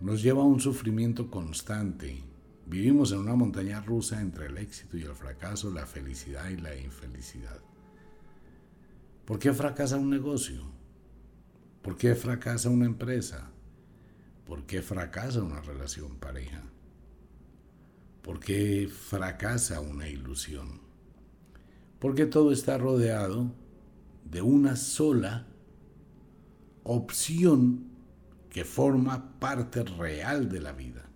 Nos 0.00 0.22
lleva 0.22 0.40
a 0.40 0.46
un 0.46 0.60
sufrimiento 0.60 1.30
constante. 1.30 2.22
Vivimos 2.64 3.12
en 3.12 3.18
una 3.18 3.34
montaña 3.34 3.80
rusa 3.82 4.22
entre 4.22 4.46
el 4.46 4.56
éxito 4.56 4.96
y 4.96 5.02
el 5.02 5.14
fracaso, 5.14 5.70
la 5.70 5.84
felicidad 5.84 6.48
y 6.48 6.56
la 6.56 6.74
infelicidad. 6.74 7.60
¿Por 9.30 9.38
qué 9.38 9.52
fracasa 9.52 9.96
un 9.96 10.10
negocio? 10.10 10.60
¿Por 11.82 11.96
qué 11.96 12.16
fracasa 12.16 12.68
una 12.68 12.86
empresa? 12.86 13.52
¿Por 14.44 14.66
qué 14.66 14.82
fracasa 14.82 15.40
una 15.40 15.60
relación 15.60 16.16
pareja? 16.16 16.64
porque 18.22 18.88
fracasa 18.88 19.80
una 19.80 20.08
ilusión. 20.08 20.80
Porque 21.98 22.26
todo 22.26 22.52
está 22.52 22.78
rodeado 22.78 23.52
de 24.24 24.42
una 24.42 24.76
sola 24.76 25.46
opción 26.84 27.90
que 28.48 28.64
forma 28.64 29.38
parte 29.38 29.84
real 29.84 30.48
de 30.48 30.60
la 30.60 30.72
vida. 30.72 31.08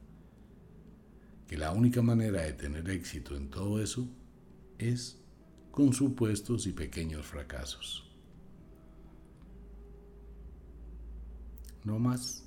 Que 1.46 1.56
la 1.56 1.72
única 1.72 2.02
manera 2.02 2.42
de 2.42 2.52
tener 2.52 2.88
éxito 2.90 3.36
en 3.36 3.48
todo 3.48 3.80
eso 3.80 4.08
es 4.78 5.18
con 5.70 5.92
supuestos 5.92 6.66
y 6.66 6.72
pequeños 6.72 7.26
fracasos. 7.26 8.03
No 11.84 11.98
más. 11.98 12.42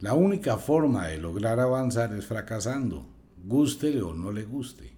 La 0.00 0.14
única 0.14 0.58
forma 0.58 1.08
de 1.08 1.18
lograr 1.18 1.58
avanzar 1.58 2.12
es 2.14 2.26
fracasando, 2.26 3.06
guste 3.44 4.00
o 4.02 4.14
no 4.14 4.30
le 4.30 4.44
guste. 4.44 4.94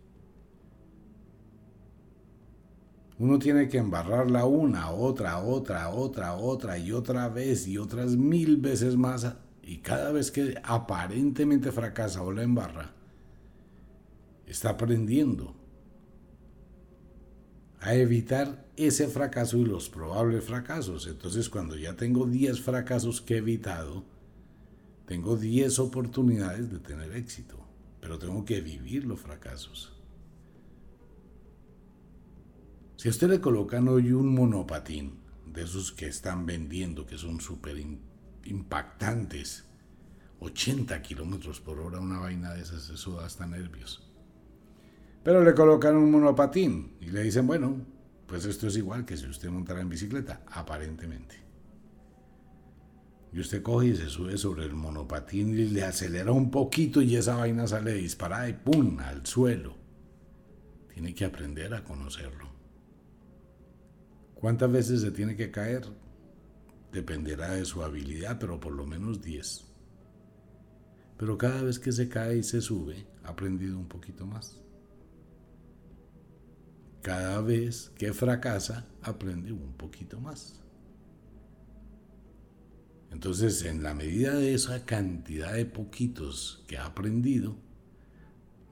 Uno 3.19 3.39
tiene 3.39 3.69
que 3.69 3.79
embarrarla 3.79 4.45
una, 4.45 4.91
otra, 4.91 5.39
otra, 5.39 5.89
otra, 5.89 6.35
otra 6.35 6.77
y 6.77 6.93
otra 6.93 7.29
vez 7.29 7.67
y 7.67 7.79
otras 7.79 8.15
mil 8.17 8.59
veces 8.59 8.97
más. 8.97 9.27
Y 9.63 9.79
cada 9.79 10.13
vez 10.13 10.31
que 10.31 10.55
aparentemente 10.63 11.73
fracasa 11.73 12.23
o 12.23 12.31
la 12.31 12.43
embarra, 12.43 12.93
está 14.47 14.71
aprendiendo 14.71 15.55
a 17.81 17.95
evitar 17.95 18.66
ese 18.77 19.09
fracaso 19.09 19.59
y 19.59 19.65
los 19.65 19.89
probables 19.89 20.45
fracasos. 20.45 21.07
Entonces 21.07 21.49
cuando 21.49 21.77
ya 21.77 21.97
tengo 21.97 22.27
10 22.27 22.61
fracasos 22.61 23.21
que 23.21 23.35
he 23.35 23.39
evitado, 23.39 24.05
tengo 25.07 25.37
10 25.37 25.79
oportunidades 25.79 26.71
de 26.71 26.79
tener 26.79 27.13
éxito, 27.13 27.59
pero 28.01 28.19
tengo 28.19 28.45
que 28.45 28.61
vivir 28.61 29.05
los 29.05 29.21
fracasos. 29.21 29.93
Si 32.97 33.09
a 33.09 33.11
usted 33.11 33.29
le 33.29 33.41
colocan 33.41 33.89
hoy 33.89 34.13
un 34.13 34.35
monopatín, 34.35 35.27
de 35.47 35.63
esos 35.63 35.93
que 35.93 36.07
están 36.07 36.45
vendiendo, 36.45 37.07
que 37.07 37.17
son 37.17 37.41
súper 37.41 37.77
impactantes, 38.45 39.65
80 40.41 41.01
kilómetros 41.01 41.61
por 41.61 41.81
hora, 41.81 41.99
una 41.99 42.19
vaina 42.19 42.53
de 42.53 42.61
esas, 42.61 42.91
eso 42.91 43.13
da 43.13 43.25
hasta 43.25 43.47
nervios. 43.47 44.07
Pero 45.25 45.43
le 45.43 45.55
colocan 45.55 45.97
un 45.97 46.11
monopatín 46.11 46.97
y 47.01 47.07
le 47.07 47.23
dicen, 47.23 47.47
bueno, 47.47 47.81
pues 48.27 48.45
esto 48.45 48.67
es 48.67 48.77
igual 48.77 49.05
que 49.05 49.17
si 49.17 49.27
usted 49.27 49.51
montara 49.51 49.81
en 49.81 49.89
bicicleta, 49.89 50.43
aparentemente. 50.49 51.37
Y 53.33 53.41
usted 53.41 53.63
coge 53.63 53.89
y 53.89 53.97
se 53.97 54.09
sube 54.09 54.37
sobre 54.39 54.65
el 54.65 54.75
monopatín 54.75 55.51
y 55.51 55.67
le 55.67 55.85
acelera 55.85 56.33
un 56.33 56.51
poquito 56.51 57.03
y 57.03 57.17
esa 57.17 57.37
vaina 57.37 57.67
sale 57.67 57.93
disparada 57.95 58.49
y 58.49 58.55
¡pum! 58.55 58.99
al 59.01 59.27
suelo. 59.27 59.77
Tiene 60.93 61.15
que 61.15 61.25
aprender 61.25 61.75
a 61.75 61.85
conocerlo. 61.85 62.49
¿Cuántas 64.35 64.73
veces 64.73 65.03
se 65.03 65.11
tiene 65.11 65.37
que 65.37 65.51
caer? 65.51 65.87
Dependerá 66.93 67.51
de 67.51 67.65
su 67.65 67.83
habilidad, 67.83 68.39
pero 68.39 68.59
por 68.59 68.73
lo 68.73 68.87
menos 68.87 69.21
10. 69.21 69.65
Pero 71.19 71.39
cada 71.39 71.63
vez 71.63 71.79
que 71.79 71.93
se 71.93 72.09
cae 72.09 72.39
y 72.39 72.43
se 72.43 72.61
sube, 72.61 73.07
ha 73.25 73.31
aprendido 73.31 73.79
un 73.79 73.89
poquito 73.89 74.27
más. 74.27 74.66
Cada 77.07 77.41
vez 77.41 77.93
que 77.97 78.13
fracasa, 78.13 78.85
aprende 79.01 79.53
un 79.53 79.75
poquito 79.75 80.19
más. 80.19 80.61
Entonces, 83.13 83.65
en 83.65 83.85
la 83.85 83.95
medida 83.95 84.35
de 84.35 84.55
esa 84.55 84.85
cantidad 84.85 85.53
de 85.53 85.67
poquitos 85.67 86.65
que 86.67 86.79
ha 86.79 86.87
aprendido, 86.87 87.55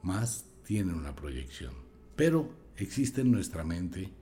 más 0.03 0.47
tiene 0.65 0.95
una 0.95 1.15
proyección. 1.15 1.75
Pero 2.17 2.53
existe 2.77 3.21
en 3.21 3.31
nuestra 3.31 3.63
mente 3.63 4.13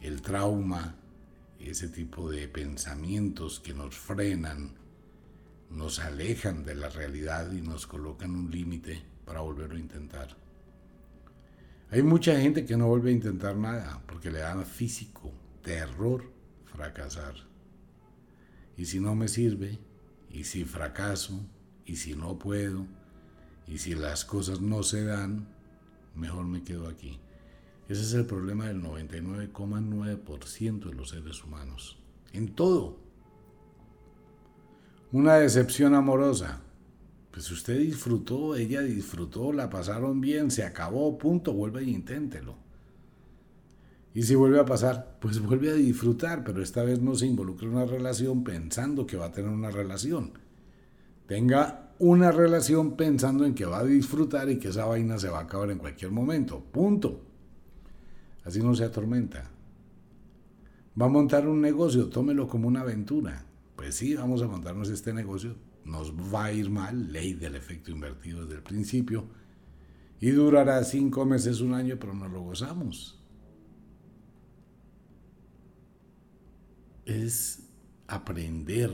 el 0.00 0.22
trauma, 0.22 0.96
ese 1.58 1.86
tipo 1.86 2.30
de 2.30 2.48
pensamientos 2.48 3.60
que 3.60 3.74
nos 3.74 3.94
frenan, 3.94 4.72
nos 5.68 5.98
alejan 5.98 6.64
de 6.64 6.76
la 6.76 6.88
realidad 6.88 7.52
y 7.52 7.60
nos 7.60 7.86
colocan 7.86 8.34
un 8.34 8.50
límite 8.50 9.02
para 9.26 9.40
volverlo 9.40 9.76
a 9.76 9.80
intentar. 9.80 10.49
Hay 11.92 12.04
mucha 12.04 12.40
gente 12.40 12.64
que 12.64 12.76
no 12.76 12.86
vuelve 12.86 13.10
a 13.10 13.14
intentar 13.14 13.56
nada 13.56 14.00
porque 14.06 14.30
le 14.30 14.38
da 14.38 14.64
físico, 14.64 15.32
terror, 15.62 16.22
fracasar. 16.64 17.34
Y 18.76 18.86
si 18.86 19.00
no 19.00 19.16
me 19.16 19.26
sirve, 19.26 19.80
y 20.30 20.44
si 20.44 20.64
fracaso, 20.64 21.44
y 21.84 21.96
si 21.96 22.14
no 22.14 22.38
puedo, 22.38 22.86
y 23.66 23.78
si 23.78 23.96
las 23.96 24.24
cosas 24.24 24.60
no 24.60 24.84
se 24.84 25.04
dan, 25.04 25.48
mejor 26.14 26.46
me 26.46 26.62
quedo 26.62 26.88
aquí. 26.88 27.18
Ese 27.88 28.02
es 28.02 28.14
el 28.14 28.24
problema 28.24 28.68
del 28.68 28.80
99,9% 28.82 30.90
de 30.90 30.94
los 30.94 31.10
seres 31.10 31.42
humanos. 31.42 31.98
En 32.32 32.54
todo. 32.54 33.00
Una 35.10 35.34
decepción 35.34 35.94
amorosa. 35.94 36.62
Pues 37.30 37.50
usted 37.50 37.78
disfrutó, 37.78 38.56
ella 38.56 38.82
disfrutó, 38.82 39.52
la 39.52 39.70
pasaron 39.70 40.20
bien, 40.20 40.50
se 40.50 40.64
acabó, 40.64 41.16
punto, 41.16 41.52
vuelve 41.52 41.82
e 41.82 41.90
inténtelo. 41.90 42.56
Y 44.12 44.24
si 44.24 44.34
vuelve 44.34 44.58
a 44.58 44.64
pasar, 44.64 45.18
pues 45.20 45.40
vuelve 45.40 45.70
a 45.70 45.74
disfrutar, 45.74 46.42
pero 46.42 46.62
esta 46.62 46.82
vez 46.82 47.00
no 47.00 47.14
se 47.14 47.26
involucre 47.26 47.68
en 47.68 47.74
una 47.74 47.86
relación 47.86 48.42
pensando 48.42 49.06
que 49.06 49.16
va 49.16 49.26
a 49.26 49.32
tener 49.32 49.50
una 49.50 49.70
relación. 49.70 50.32
Tenga 51.26 51.92
una 52.00 52.32
relación 52.32 52.96
pensando 52.96 53.44
en 53.44 53.54
que 53.54 53.66
va 53.66 53.78
a 53.78 53.84
disfrutar 53.84 54.50
y 54.50 54.58
que 54.58 54.68
esa 54.68 54.86
vaina 54.86 55.18
se 55.18 55.28
va 55.28 55.38
a 55.38 55.42
acabar 55.42 55.70
en 55.70 55.78
cualquier 55.78 56.10
momento. 56.10 56.60
Punto. 56.72 57.20
Así 58.42 58.60
no 58.60 58.74
se 58.74 58.84
atormenta. 58.84 59.48
Va 61.00 61.06
a 61.06 61.10
montar 61.10 61.46
un 61.46 61.60
negocio, 61.60 62.08
tómelo 62.08 62.48
como 62.48 62.66
una 62.66 62.80
aventura. 62.80 63.44
Pues 63.76 63.94
sí, 63.94 64.16
vamos 64.16 64.42
a 64.42 64.48
montarnos 64.48 64.88
este 64.88 65.14
negocio. 65.14 65.54
Nos 65.84 66.12
va 66.12 66.46
a 66.46 66.52
ir 66.52 66.70
mal, 66.70 67.12
ley 67.12 67.34
del 67.34 67.56
efecto 67.56 67.90
invertido 67.90 68.42
desde 68.42 68.56
el 68.56 68.62
principio. 68.62 69.26
Y 70.20 70.30
durará 70.30 70.84
cinco 70.84 71.24
meses, 71.24 71.60
un 71.60 71.74
año, 71.74 71.96
pero 71.98 72.14
nos 72.14 72.30
lo 72.30 72.42
gozamos. 72.42 73.20
es 77.10 77.62
aprender 78.06 78.92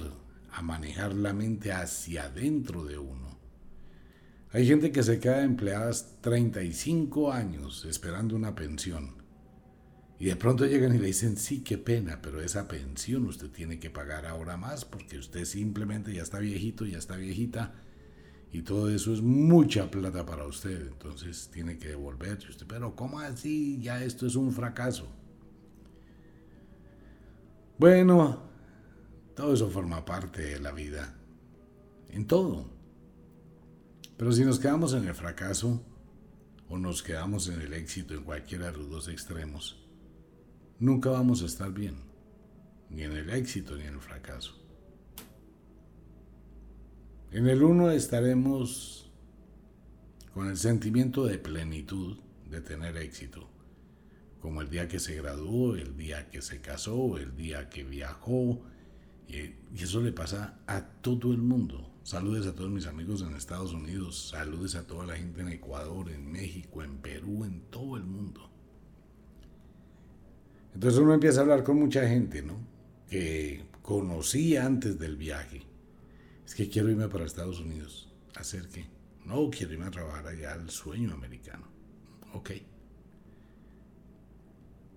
a 0.53 0.63
manejar 0.63 1.15
la 1.15 1.33
mente 1.33 1.73
hacia 1.73 2.25
adentro 2.25 2.85
de 2.85 2.99
uno. 2.99 3.39
Hay 4.53 4.67
gente 4.67 4.91
que 4.91 5.03
se 5.03 5.21
queda 5.21 5.43
empleada 5.43 5.93
35 6.23 7.31
años 7.31 7.85
esperando 7.85 8.35
una 8.35 8.55
pensión. 8.55 9.26
Y 10.19 10.27
de 10.27 10.37
pronto 10.37 10.65
llegan 10.65 10.95
y 10.95 10.99
le 10.99 11.09
dicen, 11.09 11.37
sí, 11.37 11.63
qué 11.63 11.77
pena, 11.77 12.21
pero 12.23 12.41
esa 12.41 12.69
pensión 12.69 13.27
usted 13.27 13.51
tiene 13.51 13.79
que 13.79 13.91
pagar 13.91 14.25
ahora 14.25 14.57
más 14.57 14.85
porque 14.85 15.19
usted 15.19 15.45
simplemente 15.45 16.13
ya 16.15 16.23
está 16.23 16.39
viejito, 16.39 16.87
ya 16.87 16.99
está 16.99 17.17
viejita. 17.17 17.75
Y 18.51 18.63
todo 18.63 18.89
eso 18.89 19.13
es 19.13 19.21
mucha 19.21 19.91
plata 19.91 20.25
para 20.25 20.47
usted. 20.47 20.87
Entonces 20.87 21.51
tiene 21.53 21.79
que 21.79 21.89
devolverse 21.89 22.49
usted. 22.49 22.67
Pero 22.67 22.97
¿cómo 22.97 23.21
así? 23.21 23.79
Ya 23.83 24.03
esto 24.03 24.27
es 24.27 24.37
un 24.37 24.53
fracaso. 24.53 25.07
Bueno, 27.79 28.43
todo 29.35 29.53
eso 29.53 29.69
forma 29.69 30.03
parte 30.07 30.41
de 30.41 30.61
la 30.61 30.73
vida, 30.73 31.15
en 32.09 32.27
todo. 32.27 32.71
Pero 34.17 34.33
si 34.33 34.47
nos 34.47 34.59
quedamos 34.59 34.95
en 34.95 35.07
el 35.07 35.15
fracaso 35.15 35.85
o 36.71 36.79
nos 36.79 37.03
quedamos 37.03 37.49
en 37.49 37.61
el 37.61 37.75
éxito 37.75 38.15
en 38.15 38.25
cualquiera 38.25 38.71
de 38.71 38.79
los 38.79 38.89
dos 38.89 39.09
extremos, 39.09 39.86
nunca 40.79 41.11
vamos 41.11 41.43
a 41.43 41.47
estar 41.47 41.73
bien, 41.73 41.97
ni 42.91 43.03
en 43.03 43.13
el 43.13 43.31
éxito 43.31 43.77
ni 43.77 43.83
en 43.83 43.95
el 43.95 44.01
fracaso. 44.01 44.55
En 47.33 47.49
el 47.49 47.63
uno 47.63 47.91
estaremos 47.91 49.11
con 50.33 50.49
el 50.49 50.57
sentimiento 50.57 51.27
de 51.27 51.39
plenitud 51.39 52.19
de 52.49 52.61
tener 52.61 52.97
éxito 52.97 53.49
como 54.47 54.63
el 54.63 54.71
día 54.71 54.87
que 54.87 55.01
se 55.01 55.17
graduó, 55.17 55.75
el 55.75 55.97
día 55.97 56.31
que 56.31 56.41
se 56.41 56.61
casó, 56.61 57.19
el 57.19 57.35
día 57.35 57.69
que 57.69 57.83
viajó. 57.83 58.63
Y 59.27 59.83
eso 59.83 60.01
le 60.01 60.13
pasa 60.13 60.61
a 60.69 60.83
todo 60.83 61.33
el 61.33 61.39
mundo. 61.39 61.93
Saludes 62.05 62.47
a 62.47 62.55
todos 62.55 62.71
mis 62.71 62.87
amigos 62.87 63.23
en 63.23 63.35
Estados 63.35 63.73
Unidos, 63.73 64.29
saludes 64.29 64.77
a 64.77 64.87
toda 64.87 65.05
la 65.05 65.17
gente 65.17 65.41
en 65.41 65.49
Ecuador, 65.49 66.09
en 66.11 66.31
México, 66.31 66.85
en 66.85 66.99
Perú, 66.99 67.45
en 67.45 67.63
todo 67.63 67.97
el 67.97 68.05
mundo. 68.05 68.49
Entonces 70.77 71.01
uno 71.01 71.15
empieza 71.15 71.39
a 71.39 71.43
hablar 71.45 71.65
con 71.65 71.79
mucha 71.79 72.07
gente, 72.07 72.43
¿no? 72.43 72.59
Que 73.09 73.65
conocía 73.81 74.67
antes 74.67 74.99
del 74.99 75.17
viaje. 75.17 75.63
Es 76.45 76.55
que 76.55 76.69
quiero 76.69 76.91
irme 76.91 77.09
para 77.09 77.25
Estados 77.25 77.61
Unidos. 77.61 78.13
¿Hacer 78.35 78.69
qué? 78.69 78.85
No, 79.25 79.49
quiero 79.49 79.73
irme 79.73 79.87
a 79.87 79.91
trabajar 79.91 80.27
allá 80.27 80.53
al 80.53 80.69
sueño 80.69 81.15
americano. 81.15 81.67
Ok. 82.35 82.51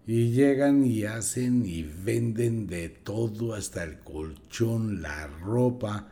Y 0.05 0.31
llegan 0.31 0.85
y 0.85 1.05
hacen 1.05 1.65
y 1.65 1.83
venden 1.83 2.67
de 2.67 2.89
todo, 2.89 3.53
hasta 3.53 3.81
el 3.85 3.99
colchón, 3.99 5.01
la 5.01 5.27
ropa, 5.27 6.11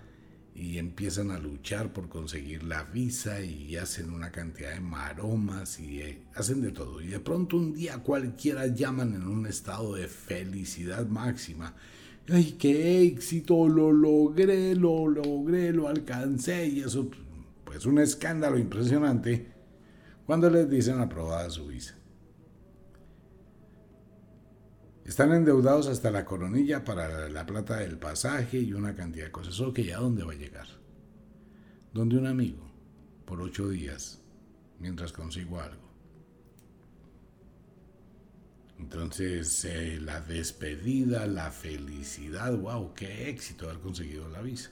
y 0.57 0.79
empiezan 0.79 1.29
a 1.29 1.37
luchar 1.37 1.93
por 1.93 2.09
conseguir 2.09 2.63
la 2.63 2.83
visa 2.83 3.41
y 3.41 3.75
hacen 3.75 4.11
una 4.11 4.31
cantidad 4.31 4.73
de 4.73 4.79
maromas 4.79 5.79
y 5.79 6.01
eh, 6.01 6.23
hacen 6.33 6.61
de 6.61 6.71
todo. 6.71 6.99
Y 6.99 7.07
de 7.07 7.19
pronto 7.19 7.57
un 7.57 7.75
día 7.75 7.99
cualquiera 7.99 8.65
llaman 8.65 9.13
en 9.13 9.27
un 9.27 9.45
estado 9.45 9.93
de 9.93 10.07
felicidad 10.07 11.05
máxima. 11.05 11.75
¡Ay, 12.27 12.55
qué 12.57 13.03
éxito! 13.03 13.69
Lo 13.69 13.91
logré, 13.91 14.73
lo 14.73 15.07
logré, 15.07 15.71
lo 15.71 15.89
alcancé. 15.89 16.67
Y 16.67 16.79
eso, 16.79 17.07
pues 17.63 17.85
un 17.85 17.99
escándalo 17.99 18.57
impresionante 18.57 19.45
cuando 20.25 20.49
les 20.49 20.67
dicen 20.67 20.99
aprobada 20.99 21.51
su 21.51 21.67
visa. 21.67 21.95
Están 25.07 25.31
endeudados 25.31 25.87
hasta 25.87 26.11
la 26.11 26.25
coronilla 26.25 26.83
para 26.83 27.29
la 27.29 27.45
plata 27.45 27.77
del 27.77 27.97
pasaje 27.97 28.59
y 28.59 28.73
una 28.73 28.93
cantidad 28.93 29.27
de 29.27 29.31
cosas. 29.31 29.57
¿O 29.61 29.73
que 29.73 29.93
a 29.93 29.99
dónde 29.99 30.25
va 30.25 30.33
a 30.33 30.35
llegar? 30.35 30.67
Donde 31.93 32.17
un 32.17 32.27
amigo, 32.27 32.69
por 33.23 33.41
ocho 33.41 33.69
días, 33.69 34.19
mientras 34.79 35.13
consigo 35.13 35.61
algo. 35.61 35.87
Entonces, 38.77 39.63
eh, 39.63 39.97
la 40.01 40.19
despedida, 40.19 41.25
la 41.25 41.51
felicidad, 41.51 42.53
wow, 42.57 42.93
qué 42.93 43.29
éxito 43.29 43.69
haber 43.69 43.79
conseguido 43.79 44.27
la 44.27 44.41
visa. 44.41 44.71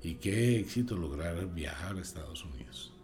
Y 0.00 0.14
qué 0.14 0.60
éxito 0.60 0.96
lograr 0.96 1.52
viajar 1.52 1.96
a 1.96 2.00
Estados 2.00 2.44
Unidos. 2.44 2.94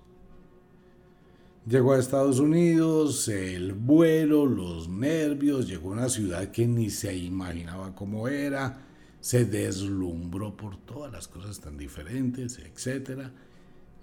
Llegó 1.66 1.94
a 1.94 1.98
Estados 1.98 2.40
Unidos, 2.40 3.27
el 3.29 3.72
vuelo, 3.72 4.44
los 4.44 4.87
nervios, 4.87 5.66
llegó 5.66 5.90
a 5.90 5.92
una 5.94 6.09
ciudad 6.11 6.50
que 6.50 6.66
ni 6.66 6.90
se 6.90 7.16
imaginaba 7.16 7.94
cómo 7.94 8.29
era, 8.29 8.83
se 9.20 9.46
deslumbró 9.46 10.55
por 10.55 10.77
todas 10.77 11.11
las 11.11 11.27
cosas 11.27 11.61
tan 11.61 11.79
diferentes, 11.79 12.59
etc. 12.59 13.31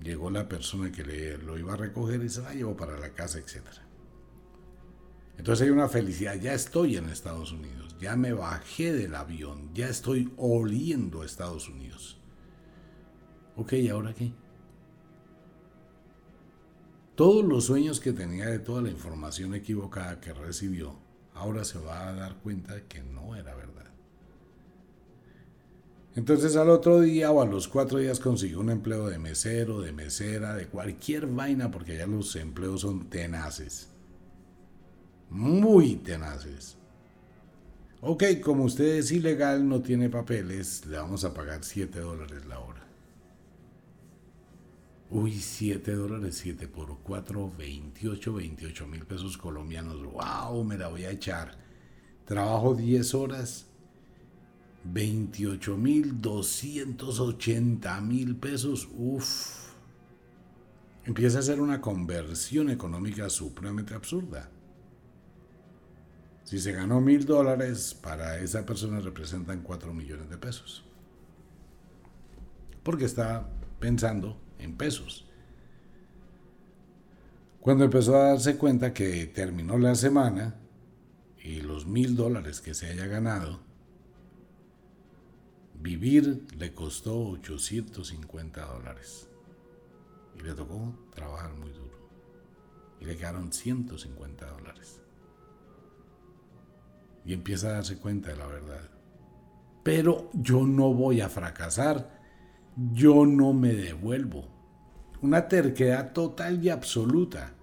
Llegó 0.01 0.31
la 0.31 0.49
persona 0.49 0.91
que 0.91 1.03
le, 1.03 1.37
lo 1.37 1.59
iba 1.59 1.73
a 1.73 1.77
recoger 1.77 2.23
y 2.23 2.29
se 2.29 2.41
la 2.41 2.55
llevó 2.55 2.75
para 2.75 2.97
la 2.97 3.13
casa, 3.13 3.37
etc. 3.37 3.61
Entonces 5.37 5.67
hay 5.67 5.71
una 5.71 5.87
felicidad, 5.87 6.33
ya 6.41 6.55
estoy 6.55 6.97
en 6.97 7.09
Estados 7.09 7.51
Unidos, 7.51 7.95
ya 8.01 8.15
me 8.15 8.33
bajé 8.33 8.91
del 8.91 9.13
avión, 9.13 9.69
ya 9.75 9.87
estoy 9.87 10.33
oliendo 10.35 11.21
a 11.21 11.25
Estados 11.25 11.69
Unidos. 11.69 12.17
Ok, 13.55 13.73
¿y 13.73 13.89
ahora 13.89 14.15
qué? 14.15 14.33
Todos 17.21 17.45
los 17.45 17.65
sueños 17.65 17.99
que 17.99 18.13
tenía 18.13 18.47
de 18.47 18.57
toda 18.57 18.81
la 18.81 18.89
información 18.89 19.53
equivocada 19.53 20.19
que 20.19 20.33
recibió, 20.33 20.95
ahora 21.35 21.63
se 21.63 21.77
va 21.77 22.07
a 22.07 22.13
dar 22.13 22.37
cuenta 22.37 22.81
que 22.87 23.03
no 23.03 23.35
era 23.35 23.53
verdad. 23.53 23.85
Entonces 26.15 26.55
al 26.55 26.71
otro 26.71 26.99
día 26.99 27.29
o 27.29 27.39
a 27.39 27.45
los 27.45 27.67
cuatro 27.67 27.99
días 27.99 28.19
consiguió 28.19 28.59
un 28.59 28.71
empleo 28.71 29.07
de 29.07 29.19
mesero, 29.19 29.81
de 29.81 29.91
mesera, 29.91 30.55
de 30.55 30.65
cualquier 30.65 31.27
vaina, 31.27 31.69
porque 31.69 31.95
ya 31.95 32.07
los 32.07 32.35
empleos 32.37 32.81
son 32.81 33.07
tenaces. 33.07 33.89
Muy 35.29 35.97
tenaces. 35.97 36.75
Ok, 38.01 38.23
como 38.43 38.63
usted 38.63 38.95
es 38.95 39.11
ilegal, 39.11 39.69
no 39.69 39.83
tiene 39.83 40.09
papeles, 40.09 40.87
le 40.87 40.97
vamos 40.97 41.23
a 41.23 41.35
pagar 41.35 41.63
7 41.63 41.99
dólares 41.99 42.47
la 42.47 42.57
hora. 42.57 42.90
Uy, 45.13 45.33
7 45.33 45.93
dólares, 45.93 46.37
7 46.37 46.69
por 46.69 46.99
4, 46.99 47.51
28, 47.57 48.33
28 48.33 48.87
mil 48.87 49.05
pesos 49.05 49.37
colombianos. 49.37 50.01
¡Wow! 50.01 50.63
Me 50.63 50.77
la 50.77 50.87
voy 50.87 51.03
a 51.03 51.11
echar. 51.11 51.57
Trabajo 52.23 52.73
10 52.73 53.13
horas, 53.15 53.65
28 54.85 55.75
mil 55.75 56.21
280 56.21 57.99
mil 57.99 58.37
pesos. 58.37 58.87
Uf. 58.95 59.71
Empieza 61.03 61.39
a 61.39 61.41
ser 61.41 61.59
una 61.59 61.81
conversión 61.81 62.69
económica 62.69 63.29
supremamente 63.29 63.93
absurda. 63.93 64.49
Si 66.45 66.57
se 66.57 66.71
ganó 66.71 67.01
mil 67.01 67.25
dólares, 67.25 67.93
para 67.93 68.39
esa 68.39 68.65
persona 68.65 69.01
representan 69.01 69.61
4 69.61 69.93
millones 69.93 70.29
de 70.29 70.37
pesos. 70.37 70.85
Porque 72.81 73.03
está 73.03 73.49
pensando 73.79 74.37
en 74.61 74.77
pesos. 74.77 75.25
Cuando 77.59 77.83
empezó 77.83 78.15
a 78.15 78.29
darse 78.29 78.57
cuenta 78.57 78.93
que 78.93 79.27
terminó 79.27 79.77
la 79.77 79.93
semana 79.95 80.55
y 81.43 81.61
los 81.61 81.85
mil 81.85 82.15
dólares 82.15 82.59
que 82.59 82.73
se 82.73 82.87
haya 82.87 83.05
ganado, 83.05 83.59
vivir 85.79 86.47
le 86.57 86.73
costó 86.73 87.19
850 87.29 88.65
dólares. 88.65 89.27
Y 90.39 90.43
le 90.43 90.53
tocó 90.53 90.95
trabajar 91.13 91.53
muy 91.53 91.71
duro. 91.71 91.99
Y 92.99 93.05
le 93.05 93.17
quedaron 93.17 93.51
150 93.51 94.45
dólares. 94.45 95.01
Y 97.25 97.33
empieza 97.33 97.67
a 97.67 97.73
darse 97.73 97.97
cuenta 97.97 98.29
de 98.29 98.37
la 98.37 98.47
verdad. 98.47 98.89
Pero 99.83 100.29
yo 100.33 100.65
no 100.65 100.93
voy 100.93 101.21
a 101.21 101.29
fracasar 101.29 102.20
yo 102.75 103.25
no 103.25 103.53
me 103.53 103.73
devuelvo. 103.73 104.47
Una 105.21 105.47
terquedad 105.47 106.13
total 106.13 106.63
y 106.63 106.69
absoluta. 106.69 107.53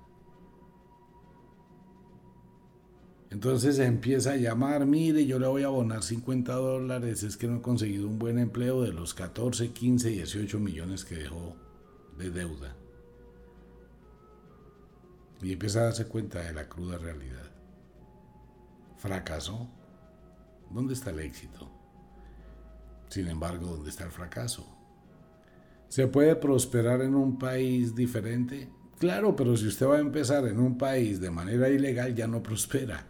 Entonces 3.31 3.79
empieza 3.79 4.33
a 4.33 4.37
llamar, 4.37 4.87
mire, 4.87 5.27
yo 5.27 5.39
le 5.39 5.47
voy 5.47 5.63
a 5.63 5.67
abonar 5.67 6.03
50 6.03 6.53
dólares, 6.55 7.23
es 7.23 7.37
que 7.37 7.47
no 7.47 7.59
he 7.59 7.63
conseguido 7.63 8.07
un 8.07 8.19
buen 8.19 8.39
empleo 8.39 8.83
de 8.83 8.93
los 8.93 9.13
14, 9.13 9.73
15, 9.73 10.09
18 10.09 10.59
millones 10.59 11.05
que 11.05 11.17
dejó 11.17 11.55
de 12.17 12.31
deuda. 12.31 12.75
Y 15.43 15.53
empieza 15.53 15.81
a 15.81 15.85
darse 15.85 16.07
cuenta 16.07 16.41
de 16.41 16.53
la 16.53 16.69
cruda 16.69 16.97
realidad. 16.99 17.51
Fracasó. 18.97 19.69
¿Dónde 20.71 20.95
está 20.95 21.11
el 21.11 21.21
éxito? 21.21 21.71
Sin 23.09 23.29
embargo, 23.29 23.69
¿dónde 23.69 23.91
está 23.91 24.05
el 24.05 24.11
fracaso? 24.11 24.67
¿Se 25.89 26.07
puede 26.07 26.37
prosperar 26.37 27.01
en 27.01 27.15
un 27.15 27.39
país 27.39 27.95
diferente? 27.95 28.69
Claro, 28.99 29.35
pero 29.35 29.57
si 29.57 29.69
usted 29.69 29.87
va 29.87 29.97
a 29.97 30.01
empezar 30.01 30.47
en 30.47 30.59
un 30.59 30.77
país 30.77 31.21
de 31.21 31.31
manera 31.31 31.69
ilegal, 31.69 32.15
ya 32.15 32.27
no 32.27 32.43
prospera. 32.43 33.07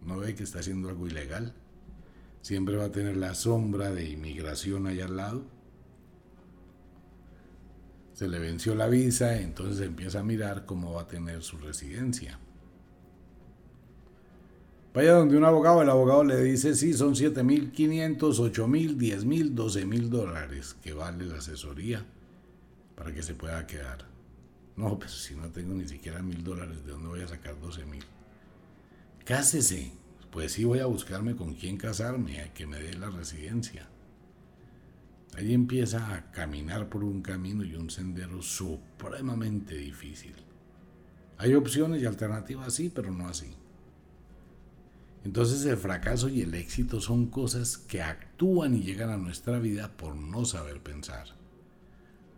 ¿No 0.00 0.18
ve 0.18 0.34
que 0.34 0.44
está 0.44 0.60
haciendo 0.60 0.88
algo 0.88 1.06
ilegal? 1.06 1.52
Siempre 2.40 2.76
va 2.76 2.86
a 2.86 2.92
tener 2.92 3.16
la 3.16 3.34
sombra 3.34 3.90
de 3.90 4.08
inmigración 4.08 4.86
allá 4.86 5.04
al 5.04 5.16
lado. 5.16 5.44
Se 8.14 8.28
le 8.28 8.38
venció 8.38 8.74
la 8.74 8.86
visa, 8.86 9.40
entonces 9.40 9.86
empieza 9.86 10.20
a 10.20 10.24
mirar 10.24 10.64
cómo 10.66 10.92
va 10.92 11.02
a 11.02 11.08
tener 11.08 11.42
su 11.42 11.58
residencia. 11.58 12.38
Vaya 14.94 15.14
donde 15.14 15.36
un 15.36 15.44
abogado, 15.44 15.82
el 15.82 15.90
abogado 15.90 16.22
le 16.22 16.40
dice, 16.40 16.76
sí, 16.76 16.94
son 16.94 17.14
7.500, 17.14 18.18
8.000, 18.18 18.96
10.000, 18.96 19.54
12.000 19.54 20.08
dólares 20.08 20.76
que 20.80 20.92
vale 20.92 21.26
la 21.26 21.38
asesoría 21.38 22.06
para 22.96 23.12
que 23.12 23.22
se 23.22 23.34
pueda 23.34 23.66
quedar. 23.66 24.06
No, 24.76 24.98
pero 24.98 25.10
si 25.10 25.34
no 25.34 25.50
tengo 25.50 25.74
ni 25.74 25.86
siquiera 25.86 26.22
mil 26.22 26.42
dólares, 26.42 26.84
¿de 26.84 26.92
dónde 26.92 27.08
voy 27.08 27.22
a 27.22 27.28
sacar 27.28 27.60
12.000? 27.60 28.02
Cásese. 29.24 29.92
Pues 30.30 30.52
sí 30.52 30.64
voy 30.64 30.80
a 30.80 30.86
buscarme 30.86 31.36
con 31.36 31.54
quién 31.54 31.76
casarme, 31.76 32.40
a 32.40 32.52
que 32.52 32.66
me 32.66 32.80
dé 32.80 32.94
la 32.94 33.08
residencia. 33.08 33.88
Ahí 35.36 35.54
empieza 35.54 36.12
a 36.12 36.32
caminar 36.32 36.88
por 36.88 37.04
un 37.04 37.22
camino 37.22 37.64
y 37.64 37.76
un 37.76 37.88
sendero 37.88 38.42
supremamente 38.42 39.76
difícil. 39.76 40.34
Hay 41.38 41.54
opciones 41.54 42.02
y 42.02 42.06
alternativas, 42.06 42.74
sí, 42.74 42.90
pero 42.92 43.12
no 43.12 43.28
así. 43.28 43.54
Entonces 45.24 45.64
el 45.64 45.76
fracaso 45.76 46.28
y 46.28 46.42
el 46.42 46.54
éxito 46.54 47.00
son 47.00 47.26
cosas 47.26 47.78
que 47.78 48.02
actúan 48.02 48.74
y 48.74 48.82
llegan 48.82 49.10
a 49.10 49.16
nuestra 49.16 49.58
vida 49.58 49.96
por 49.96 50.14
no 50.14 50.44
saber 50.44 50.82
pensar, 50.82 51.28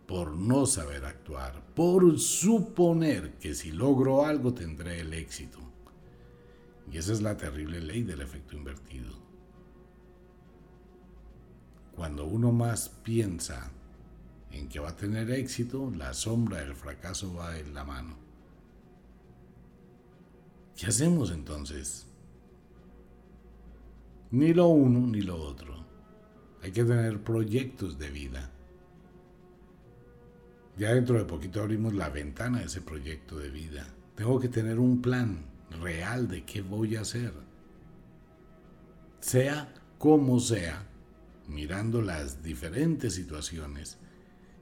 por 0.07 0.31
no 0.31 0.65
saber 0.65 1.03
actuar, 1.05 1.61
por 1.75 2.17
suponer 2.17 3.33
que 3.33 3.53
si 3.53 3.71
logro 3.71 4.25
algo 4.25 4.53
tendré 4.53 5.01
el 5.01 5.13
éxito. 5.13 5.59
Y 6.89 6.97
esa 6.97 7.11
es 7.11 7.21
la 7.21 7.35
terrible 7.35 7.81
ley 7.81 8.03
del 8.03 8.21
efecto 8.21 8.55
invertido. 8.55 9.11
Cuando 11.95 12.25
uno 12.25 12.53
más 12.53 12.87
piensa 12.87 13.69
en 14.51 14.69
que 14.69 14.79
va 14.79 14.89
a 14.89 14.95
tener 14.95 15.29
éxito, 15.31 15.91
la 15.91 16.13
sombra 16.13 16.59
del 16.59 16.75
fracaso 16.75 17.33
va 17.33 17.59
en 17.59 17.73
la 17.73 17.83
mano. 17.83 18.15
¿Qué 20.77 20.85
hacemos 20.85 21.31
entonces? 21.31 22.05
Ni 24.31 24.53
lo 24.53 24.67
uno 24.67 25.07
ni 25.07 25.21
lo 25.21 25.41
otro. 25.41 25.85
Hay 26.61 26.71
que 26.71 26.85
tener 26.85 27.21
proyectos 27.23 27.97
de 27.97 28.09
vida. 28.09 28.51
Ya 30.77 30.93
dentro 30.93 31.17
de 31.17 31.25
poquito 31.25 31.61
abrimos 31.61 31.93
la 31.93 32.09
ventana 32.09 32.59
de 32.59 32.65
ese 32.65 32.81
proyecto 32.81 33.37
de 33.37 33.49
vida. 33.49 33.87
Tengo 34.15 34.39
que 34.39 34.49
tener 34.49 34.79
un 34.79 35.01
plan 35.01 35.45
real 35.81 36.27
de 36.27 36.45
qué 36.45 36.61
voy 36.61 36.95
a 36.95 37.01
hacer. 37.01 37.33
Sea 39.19 39.73
como 39.97 40.39
sea, 40.39 40.87
mirando 41.47 42.01
las 42.01 42.43
diferentes 42.43 43.15
situaciones, 43.15 43.97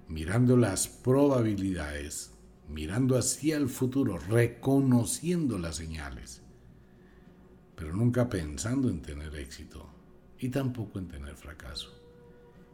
mirando 0.07 0.55
las 0.55 0.87
probabilidades, 0.87 2.31
mirando 2.69 3.17
hacia 3.17 3.57
el 3.57 3.69
futuro, 3.69 4.17
reconociendo 4.17 5.59
las 5.59 5.75
señales 5.75 6.45
pero 7.75 7.93
nunca 7.93 8.29
pensando 8.29 8.89
en 8.89 9.01
tener 9.01 9.35
éxito 9.35 9.89
y 10.39 10.49
tampoco 10.49 10.99
en 10.99 11.07
tener 11.07 11.35
fracaso. 11.35 11.91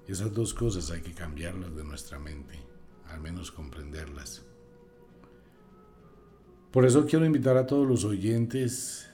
Esas 0.07 0.33
dos 0.33 0.53
cosas 0.53 0.91
hay 0.91 1.01
que 1.01 1.13
cambiarlas 1.13 1.75
de 1.75 1.83
nuestra 1.83 2.19
mente, 2.19 2.59
al 3.11 3.21
menos 3.21 3.51
comprenderlas. 3.51 4.45
Por 6.71 6.85
eso 6.85 7.05
quiero 7.05 7.25
invitar 7.25 7.57
a 7.57 7.67
todos 7.67 7.87
los 7.87 8.05
oyentes, 8.05 9.09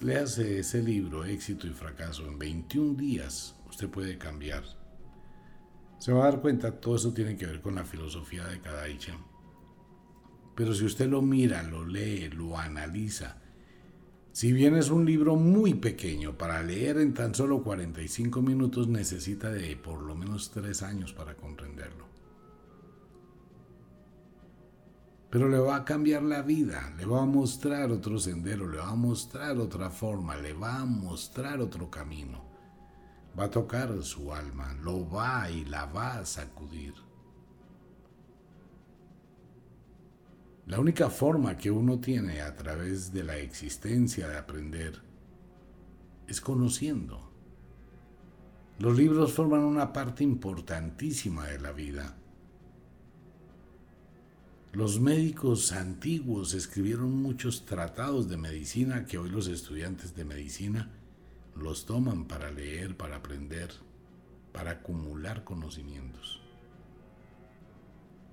léase 0.00 0.58
ese 0.58 0.82
libro, 0.82 1.24
Éxito 1.24 1.66
y 1.66 1.70
Fracaso. 1.70 2.26
En 2.26 2.38
21 2.38 2.94
días 2.94 3.56
usted 3.68 3.88
puede 3.88 4.18
cambiar. 4.18 4.64
Se 5.98 6.12
va 6.12 6.22
a 6.22 6.30
dar 6.30 6.40
cuenta, 6.40 6.80
todo 6.80 6.96
eso 6.96 7.14
tiene 7.14 7.36
que 7.36 7.46
ver 7.46 7.60
con 7.60 7.74
la 7.74 7.84
filosofía 7.84 8.44
de 8.46 8.60
cada 8.60 8.86
hecha. 8.88 9.16
Pero 10.54 10.74
si 10.74 10.84
usted 10.84 11.08
lo 11.08 11.22
mira, 11.22 11.62
lo 11.62 11.86
lee, 11.86 12.28
lo 12.28 12.58
analiza, 12.58 13.42
si 14.32 14.50
bien 14.54 14.76
es 14.76 14.88
un 14.88 15.04
libro 15.04 15.36
muy 15.36 15.74
pequeño, 15.74 16.38
para 16.38 16.62
leer 16.62 16.96
en 16.96 17.12
tan 17.12 17.34
solo 17.34 17.62
45 17.62 18.40
minutos 18.40 18.88
necesita 18.88 19.50
de 19.50 19.76
por 19.76 20.00
lo 20.00 20.14
menos 20.14 20.50
tres 20.50 20.82
años 20.82 21.12
para 21.12 21.34
comprenderlo. 21.36 22.11
Pero 25.32 25.48
le 25.48 25.58
va 25.58 25.76
a 25.76 25.84
cambiar 25.86 26.22
la 26.24 26.42
vida, 26.42 26.92
le 26.98 27.06
va 27.06 27.22
a 27.22 27.24
mostrar 27.24 27.90
otro 27.90 28.18
sendero, 28.18 28.68
le 28.68 28.76
va 28.76 28.90
a 28.90 28.94
mostrar 28.94 29.56
otra 29.56 29.88
forma, 29.88 30.36
le 30.36 30.52
va 30.52 30.80
a 30.80 30.84
mostrar 30.84 31.58
otro 31.62 31.90
camino. 31.90 32.44
Va 33.38 33.44
a 33.44 33.50
tocar 33.50 34.02
su 34.02 34.30
alma, 34.34 34.74
lo 34.82 35.08
va 35.08 35.48
y 35.48 35.64
la 35.64 35.86
va 35.86 36.18
a 36.18 36.26
sacudir. 36.26 36.92
La 40.66 40.78
única 40.78 41.08
forma 41.08 41.56
que 41.56 41.70
uno 41.70 41.98
tiene 41.98 42.42
a 42.42 42.54
través 42.54 43.10
de 43.10 43.24
la 43.24 43.38
existencia 43.38 44.28
de 44.28 44.36
aprender 44.36 45.00
es 46.26 46.42
conociendo. 46.42 47.32
Los 48.78 48.98
libros 48.98 49.32
forman 49.32 49.60
una 49.60 49.94
parte 49.94 50.24
importantísima 50.24 51.46
de 51.46 51.58
la 51.58 51.72
vida. 51.72 52.18
Los 54.72 54.98
médicos 55.00 55.70
antiguos 55.72 56.54
escribieron 56.54 57.12
muchos 57.20 57.66
tratados 57.66 58.30
de 58.30 58.38
medicina 58.38 59.04
que 59.04 59.18
hoy 59.18 59.28
los 59.28 59.46
estudiantes 59.48 60.16
de 60.16 60.24
medicina 60.24 60.90
los 61.54 61.84
toman 61.84 62.24
para 62.24 62.50
leer, 62.50 62.96
para 62.96 63.16
aprender, 63.16 63.70
para 64.50 64.70
acumular 64.70 65.44
conocimientos. 65.44 66.40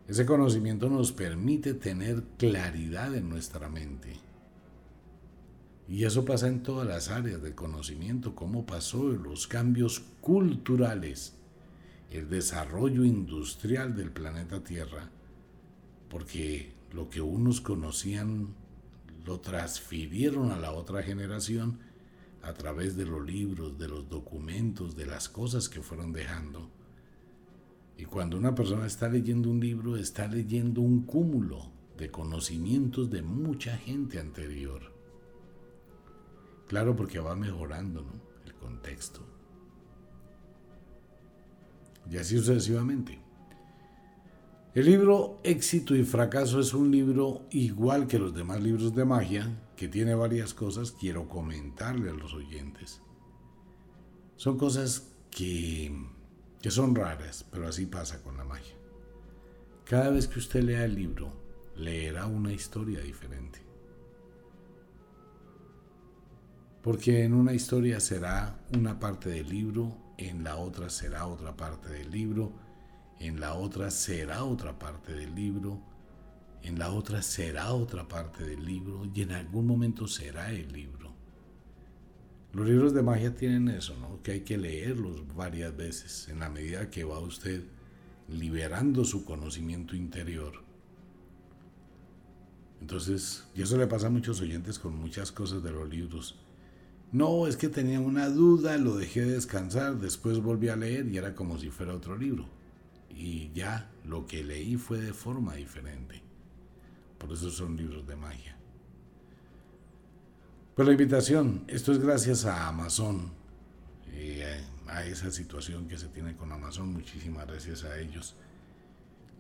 Ese 0.07 0.25
conocimiento 0.25 0.89
nos 0.89 1.11
permite 1.11 1.73
tener 1.73 2.23
claridad 2.37 3.13
en 3.15 3.27
nuestra 3.27 3.67
mente. 3.67 4.13
Y 5.89 6.05
eso 6.05 6.23
pasa 6.23 6.47
en 6.47 6.63
todas 6.63 6.87
las 6.87 7.09
áreas 7.09 7.41
del 7.41 7.53
conocimiento, 7.53 8.33
cómo 8.33 8.65
pasó 8.65 9.09
los 9.09 9.45
cambios 9.45 9.99
culturales, 10.21 11.33
el 12.09 12.29
desarrollo 12.29 13.03
industrial 13.03 13.93
del 13.93 14.11
planeta 14.11 14.63
Tierra, 14.63 15.11
porque 16.09 16.73
lo 16.91 17.09
que 17.09 17.21
unos 17.21 17.61
conocían 17.61 18.55
lo 19.25 19.39
transfirieron 19.39 20.51
a 20.51 20.57
la 20.57 20.71
otra 20.71 21.03
generación 21.03 21.79
a 22.41 22.53
través 22.53 22.95
de 22.95 23.05
los 23.05 23.25
libros, 23.25 23.77
de 23.77 23.87
los 23.87 24.09
documentos, 24.09 24.95
de 24.95 25.05
las 25.05 25.29
cosas 25.29 25.69
que 25.69 25.81
fueron 25.81 26.13
dejando. 26.13 26.69
Y 27.97 28.05
cuando 28.05 28.37
una 28.37 28.55
persona 28.55 28.85
está 28.85 29.09
leyendo 29.09 29.49
un 29.49 29.59
libro, 29.59 29.97
está 29.97 30.27
leyendo 30.27 30.81
un 30.81 31.03
cúmulo 31.03 31.71
de 31.97 32.09
conocimientos 32.09 33.09
de 33.09 33.21
mucha 33.21 33.77
gente 33.77 34.19
anterior. 34.19 34.81
Claro, 36.67 36.95
porque 36.95 37.19
va 37.19 37.35
mejorando 37.35 38.05
el 38.45 38.53
contexto. 38.53 39.21
Y 42.09 42.17
así 42.17 42.37
sucesivamente. 42.37 43.19
El 44.75 44.85
libro 44.85 45.39
Éxito 45.43 45.95
y 45.95 46.03
Fracaso 46.03 46.59
es 46.59 46.75
un 46.75 46.91
libro 46.91 47.47
igual 47.49 48.05
que 48.05 48.19
los 48.19 48.35
demás 48.35 48.61
libros 48.61 48.93
de 48.93 49.03
magia, 49.03 49.49
que 49.75 49.87
tiene 49.87 50.13
varias 50.13 50.53
cosas, 50.53 50.91
quiero 50.91 51.27
comentarle 51.27 52.11
a 52.11 52.13
los 52.13 52.35
oyentes. 52.35 53.01
Son 54.35 54.59
cosas 54.59 55.07
que, 55.31 55.91
que 56.61 56.69
son 56.69 56.93
raras, 56.93 57.47
pero 57.49 57.67
así 57.67 57.87
pasa 57.87 58.21
con 58.21 58.37
la 58.37 58.43
magia. 58.43 58.75
Cada 59.85 60.11
vez 60.11 60.27
que 60.27 60.37
usted 60.37 60.61
lea 60.61 60.85
el 60.85 60.93
libro, 60.93 61.33
leerá 61.75 62.27
una 62.27 62.53
historia 62.53 62.99
diferente. 62.99 63.59
Porque 66.83 67.23
en 67.23 67.33
una 67.33 67.53
historia 67.53 67.99
será 67.99 68.59
una 68.77 68.99
parte 68.99 69.29
del 69.29 69.49
libro, 69.49 69.97
en 70.19 70.43
la 70.43 70.57
otra 70.57 70.91
será 70.91 71.25
otra 71.25 71.57
parte 71.57 71.89
del 71.89 72.11
libro, 72.11 72.68
en 73.19 73.39
la 73.39 73.53
otra 73.53 73.91
será 73.91 74.43
otra 74.45 74.79
parte 74.79 75.13
del 75.13 75.35
libro, 75.35 75.81
en 76.63 76.79
la 76.79 76.91
otra 76.91 77.21
será 77.21 77.73
otra 77.73 78.07
parte 78.07 78.43
del 78.43 78.65
libro 78.65 79.09
y 79.13 79.21
en 79.21 79.31
algún 79.31 79.67
momento 79.67 80.07
será 80.07 80.51
el 80.51 80.71
libro. 80.71 81.13
Los 82.53 82.67
libros 82.67 82.93
de 82.93 83.03
magia 83.03 83.35
tienen 83.35 83.67
eso, 83.67 83.95
¿no? 83.99 84.23
Que 84.23 84.31
hay 84.31 84.41
que 84.41 84.57
leerlos 84.57 85.23
varias 85.35 85.75
veces 85.75 86.27
en 86.29 86.39
la 86.39 86.49
medida 86.49 86.89
que 86.89 87.03
va 87.03 87.19
usted 87.19 87.63
liberando 88.27 89.03
su 89.05 89.25
conocimiento 89.25 89.95
interior. 89.95 90.53
Entonces, 92.81 93.45
y 93.53 93.61
eso 93.61 93.77
le 93.77 93.87
pasa 93.87 94.07
a 94.07 94.11
muchos 94.11 94.39
oyentes 94.41 94.79
con 94.79 94.95
muchas 94.95 95.31
cosas 95.31 95.61
de 95.61 95.71
los 95.71 95.89
libros. 95.89 96.39
No, 97.11 97.47
es 97.47 97.57
que 97.57 97.67
tenía 97.67 97.99
una 97.99 98.29
duda, 98.29 98.77
lo 98.77 98.95
dejé 98.95 99.25
descansar, 99.25 99.97
después 99.99 100.39
volví 100.39 100.69
a 100.69 100.75
leer 100.75 101.07
y 101.07 101.17
era 101.17 101.35
como 101.35 101.57
si 101.57 101.69
fuera 101.69 101.93
otro 101.93 102.17
libro 102.17 102.58
y 103.09 103.51
ya 103.53 103.91
lo 104.05 104.25
que 104.25 104.43
leí 104.43 104.75
fue 104.75 104.99
de 104.99 105.13
forma 105.13 105.55
diferente. 105.55 106.21
Por 107.17 107.31
eso 107.31 107.49
son 107.49 107.75
libros 107.75 108.07
de 108.07 108.15
magia. 108.15 108.57
Pues 110.75 110.87
la 110.87 110.93
invitación, 110.93 111.65
esto 111.67 111.91
es 111.91 111.99
gracias 111.99 112.45
a 112.45 112.67
Amazon, 112.67 113.31
eh, 114.13 114.63
a 114.87 115.05
esa 115.05 115.29
situación 115.29 115.87
que 115.87 115.97
se 115.97 116.07
tiene 116.07 116.37
con 116.37 116.51
Amazon, 116.51 116.93
muchísimas 116.93 117.45
gracias 117.45 117.83
a 117.83 117.99
ellos. 117.99 118.35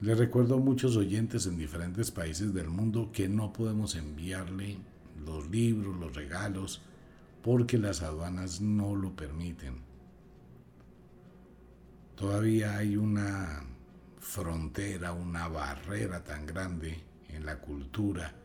Les 0.01 0.17
recuerdo 0.17 0.55
a 0.55 0.59
muchos 0.59 0.95
oyentes 0.97 1.45
en 1.45 1.57
diferentes 1.57 2.11
países 2.11 2.53
del 2.53 2.69
mundo 2.69 3.11
que 3.13 3.27
no 3.27 3.51
podemos 3.51 3.95
enviarle 3.95 4.77
los 5.25 5.49
libros, 5.49 5.97
los 5.97 6.15
regalos, 6.15 6.81
porque 7.41 7.77
las 7.77 8.01
aduanas 8.01 8.61
no 8.61 8.95
lo 8.95 9.15
permiten. 9.15 9.88
Todavía 12.19 12.75
hay 12.75 12.97
una 12.97 13.63
frontera, 14.19 15.13
una 15.13 15.47
barrera 15.47 16.21
tan 16.21 16.45
grande 16.45 17.01
en 17.29 17.45
la 17.45 17.61
cultura 17.61 18.35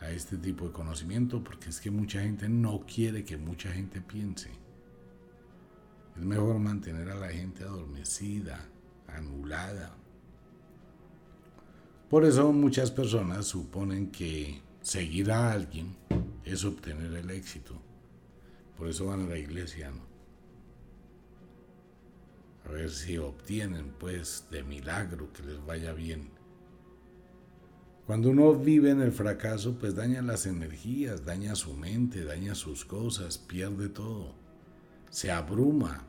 a 0.00 0.10
este 0.10 0.38
tipo 0.38 0.66
de 0.66 0.72
conocimiento 0.72 1.44
porque 1.44 1.70
es 1.70 1.80
que 1.80 1.92
mucha 1.92 2.20
gente 2.20 2.48
no 2.48 2.80
quiere 2.80 3.24
que 3.24 3.36
mucha 3.36 3.70
gente 3.70 4.00
piense. 4.00 4.50
Es 6.16 6.24
mejor 6.24 6.58
mantener 6.58 7.10
a 7.10 7.14
la 7.14 7.28
gente 7.28 7.62
adormecida, 7.62 8.58
anulada. 9.06 9.94
Por 12.10 12.24
eso 12.24 12.52
muchas 12.52 12.90
personas 12.90 13.46
suponen 13.46 14.10
que 14.10 14.60
seguir 14.80 15.30
a 15.30 15.52
alguien 15.52 15.96
es 16.44 16.64
obtener 16.64 17.12
el 17.12 17.30
éxito. 17.30 17.80
Por 18.76 18.88
eso 18.88 19.06
van 19.06 19.26
a 19.26 19.28
la 19.28 19.38
iglesia, 19.38 19.92
¿no? 19.92 20.11
Ver 22.72 22.90
si 22.90 23.18
obtienen 23.18 23.92
pues 23.98 24.46
de 24.50 24.62
milagro 24.62 25.32
que 25.32 25.42
les 25.42 25.64
vaya 25.64 25.92
bien. 25.92 26.30
Cuando 28.06 28.30
uno 28.30 28.54
vive 28.54 28.90
en 28.90 29.00
el 29.00 29.12
fracaso, 29.12 29.78
pues 29.78 29.94
daña 29.94 30.22
las 30.22 30.46
energías, 30.46 31.24
daña 31.24 31.54
su 31.54 31.74
mente, 31.74 32.24
daña 32.24 32.54
sus 32.54 32.84
cosas, 32.84 33.38
pierde 33.38 33.88
todo, 33.88 34.34
se 35.10 35.30
abruma. 35.30 36.04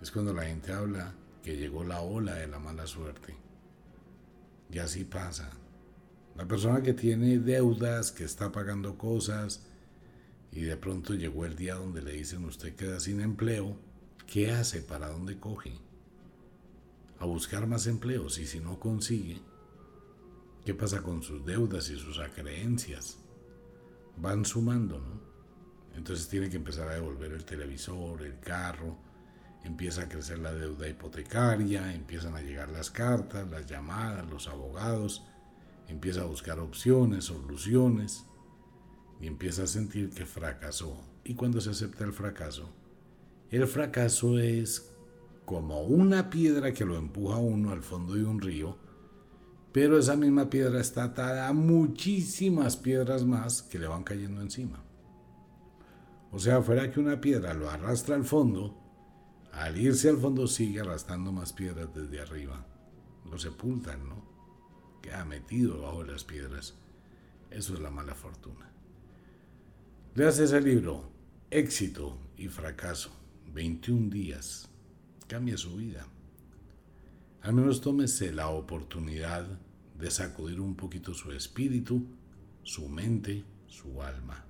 Es 0.00 0.10
cuando 0.10 0.32
la 0.32 0.44
gente 0.44 0.72
habla 0.72 1.14
que 1.42 1.56
llegó 1.56 1.84
la 1.84 2.00
ola 2.00 2.34
de 2.34 2.46
la 2.46 2.58
mala 2.58 2.86
suerte. 2.86 3.34
Y 4.70 4.78
así 4.78 5.04
pasa. 5.04 5.50
La 6.36 6.46
persona 6.46 6.82
que 6.82 6.94
tiene 6.94 7.38
deudas, 7.38 8.12
que 8.12 8.24
está 8.24 8.52
pagando 8.52 8.96
cosas, 8.96 9.66
y 10.52 10.62
de 10.62 10.76
pronto 10.76 11.14
llegó 11.14 11.44
el 11.44 11.56
día 11.56 11.74
donde 11.74 12.02
le 12.02 12.12
dicen 12.12 12.44
usted 12.44 12.74
queda 12.76 13.00
sin 13.00 13.20
empleo, 13.20 13.76
¿Qué 14.30 14.52
hace? 14.52 14.80
¿Para 14.80 15.08
dónde 15.08 15.40
coge? 15.40 15.72
A 17.18 17.24
buscar 17.24 17.66
más 17.66 17.88
empleos 17.88 18.38
y 18.38 18.46
si 18.46 18.60
no 18.60 18.78
consigue, 18.78 19.40
¿qué 20.64 20.72
pasa 20.72 21.02
con 21.02 21.20
sus 21.24 21.44
deudas 21.44 21.90
y 21.90 21.98
sus 21.98 22.20
acreencias? 22.20 23.18
Van 24.16 24.44
sumando, 24.44 25.00
¿no? 25.00 25.20
Entonces 25.96 26.28
tiene 26.28 26.48
que 26.48 26.58
empezar 26.58 26.86
a 26.86 26.94
devolver 26.94 27.32
el 27.32 27.44
televisor, 27.44 28.22
el 28.22 28.38
carro, 28.38 28.96
empieza 29.64 30.02
a 30.02 30.08
crecer 30.08 30.38
la 30.38 30.54
deuda 30.54 30.86
hipotecaria, 30.88 31.92
empiezan 31.92 32.36
a 32.36 32.40
llegar 32.40 32.68
las 32.68 32.88
cartas, 32.88 33.50
las 33.50 33.66
llamadas, 33.66 34.30
los 34.30 34.46
abogados, 34.46 35.24
empieza 35.88 36.20
a 36.20 36.26
buscar 36.26 36.60
opciones, 36.60 37.24
soluciones 37.24 38.26
y 39.20 39.26
empieza 39.26 39.64
a 39.64 39.66
sentir 39.66 40.10
que 40.10 40.24
fracasó. 40.24 41.02
Y 41.24 41.34
cuando 41.34 41.60
se 41.60 41.70
acepta 41.70 42.04
el 42.04 42.12
fracaso, 42.12 42.72
el 43.50 43.66
fracaso 43.66 44.38
es 44.38 44.92
como 45.44 45.82
una 45.82 46.30
piedra 46.30 46.72
que 46.72 46.84
lo 46.84 46.96
empuja 46.96 47.38
uno 47.38 47.72
al 47.72 47.82
fondo 47.82 48.14
de 48.14 48.24
un 48.24 48.40
río, 48.40 48.78
pero 49.72 49.98
esa 49.98 50.14
misma 50.14 50.48
piedra 50.48 50.80
está 50.80 51.04
atada 51.04 51.48
a 51.48 51.52
muchísimas 51.52 52.76
piedras 52.76 53.24
más 53.24 53.62
que 53.62 53.80
le 53.80 53.88
van 53.88 54.04
cayendo 54.04 54.40
encima. 54.40 54.84
O 56.30 56.38
sea, 56.38 56.62
fuera 56.62 56.92
que 56.92 57.00
una 57.00 57.20
piedra 57.20 57.52
lo 57.54 57.68
arrastra 57.68 58.14
al 58.14 58.24
fondo, 58.24 58.76
al 59.52 59.76
irse 59.76 60.08
al 60.08 60.18
fondo 60.18 60.46
sigue 60.46 60.80
arrastrando 60.80 61.32
más 61.32 61.52
piedras 61.52 61.92
desde 61.92 62.20
arriba. 62.20 62.64
Lo 63.28 63.36
sepultan, 63.36 64.08
¿no? 64.08 64.30
Queda 65.02 65.24
metido 65.24 65.82
bajo 65.82 66.04
las 66.04 66.22
piedras. 66.22 66.74
Eso 67.50 67.74
es 67.74 67.80
la 67.80 67.90
mala 67.90 68.14
fortuna. 68.14 68.70
Leas 70.14 70.38
ese 70.38 70.60
libro, 70.60 71.10
Éxito 71.50 72.16
y 72.36 72.46
Fracaso 72.46 73.19
21 73.52 74.10
días, 74.10 74.68
cambia 75.26 75.56
su 75.56 75.76
vida. 75.76 76.06
Al 77.42 77.54
menos 77.54 77.80
tómese 77.80 78.32
la 78.32 78.48
oportunidad 78.48 79.46
de 79.98 80.10
sacudir 80.10 80.60
un 80.60 80.76
poquito 80.76 81.14
su 81.14 81.32
espíritu, 81.32 82.06
su 82.62 82.88
mente, 82.88 83.44
su 83.66 84.02
alma. 84.02 84.44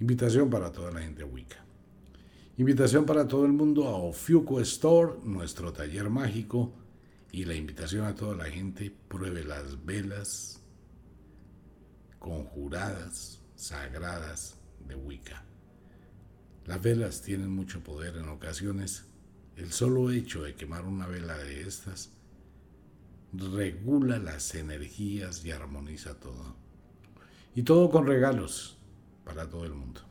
Invitación 0.00 0.50
para 0.50 0.70
toda 0.70 0.92
la 0.92 1.00
gente 1.00 1.24
Wicca. 1.24 1.64
Invitación 2.58 3.04
para 3.04 3.26
todo 3.26 3.44
el 3.44 3.52
mundo 3.52 3.88
a 3.88 3.96
Ofiuco 3.96 4.60
Store, 4.60 5.14
nuestro 5.24 5.72
taller 5.72 6.08
mágico, 6.08 6.72
y 7.32 7.44
la 7.44 7.54
invitación 7.54 8.06
a 8.06 8.14
toda 8.14 8.34
la 8.36 8.44
gente, 8.44 8.94
pruebe 9.08 9.44
las 9.44 9.84
velas 9.84 10.62
conjuradas, 12.18 13.40
sagradas 13.56 14.56
de 14.86 14.94
Wicca. 14.94 15.44
Las 16.66 16.82
velas 16.82 17.22
tienen 17.22 17.50
mucho 17.50 17.82
poder 17.82 18.16
en 18.16 18.28
ocasiones. 18.28 19.04
El 19.56 19.72
solo 19.72 20.10
hecho 20.10 20.42
de 20.42 20.54
quemar 20.54 20.84
una 20.84 21.06
vela 21.06 21.38
de 21.38 21.62
estas 21.62 22.10
regula 23.32 24.18
las 24.18 24.54
energías 24.54 25.44
y 25.44 25.50
armoniza 25.50 26.14
todo. 26.14 26.56
Y 27.54 27.62
todo 27.62 27.90
con 27.90 28.06
regalos 28.06 28.78
para 29.24 29.48
todo 29.48 29.64
el 29.64 29.74
mundo. 29.74 30.02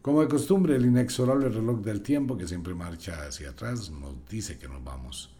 Como 0.00 0.22
de 0.22 0.28
costumbre, 0.28 0.76
el 0.76 0.86
inexorable 0.86 1.48
reloj 1.48 1.80
del 1.80 2.02
tiempo 2.02 2.36
que 2.36 2.48
siempre 2.48 2.74
marcha 2.74 3.26
hacia 3.26 3.50
atrás 3.50 3.90
nos 3.90 4.14
dice 4.28 4.58
que 4.58 4.68
nos 4.68 4.82
vamos. 4.82 5.36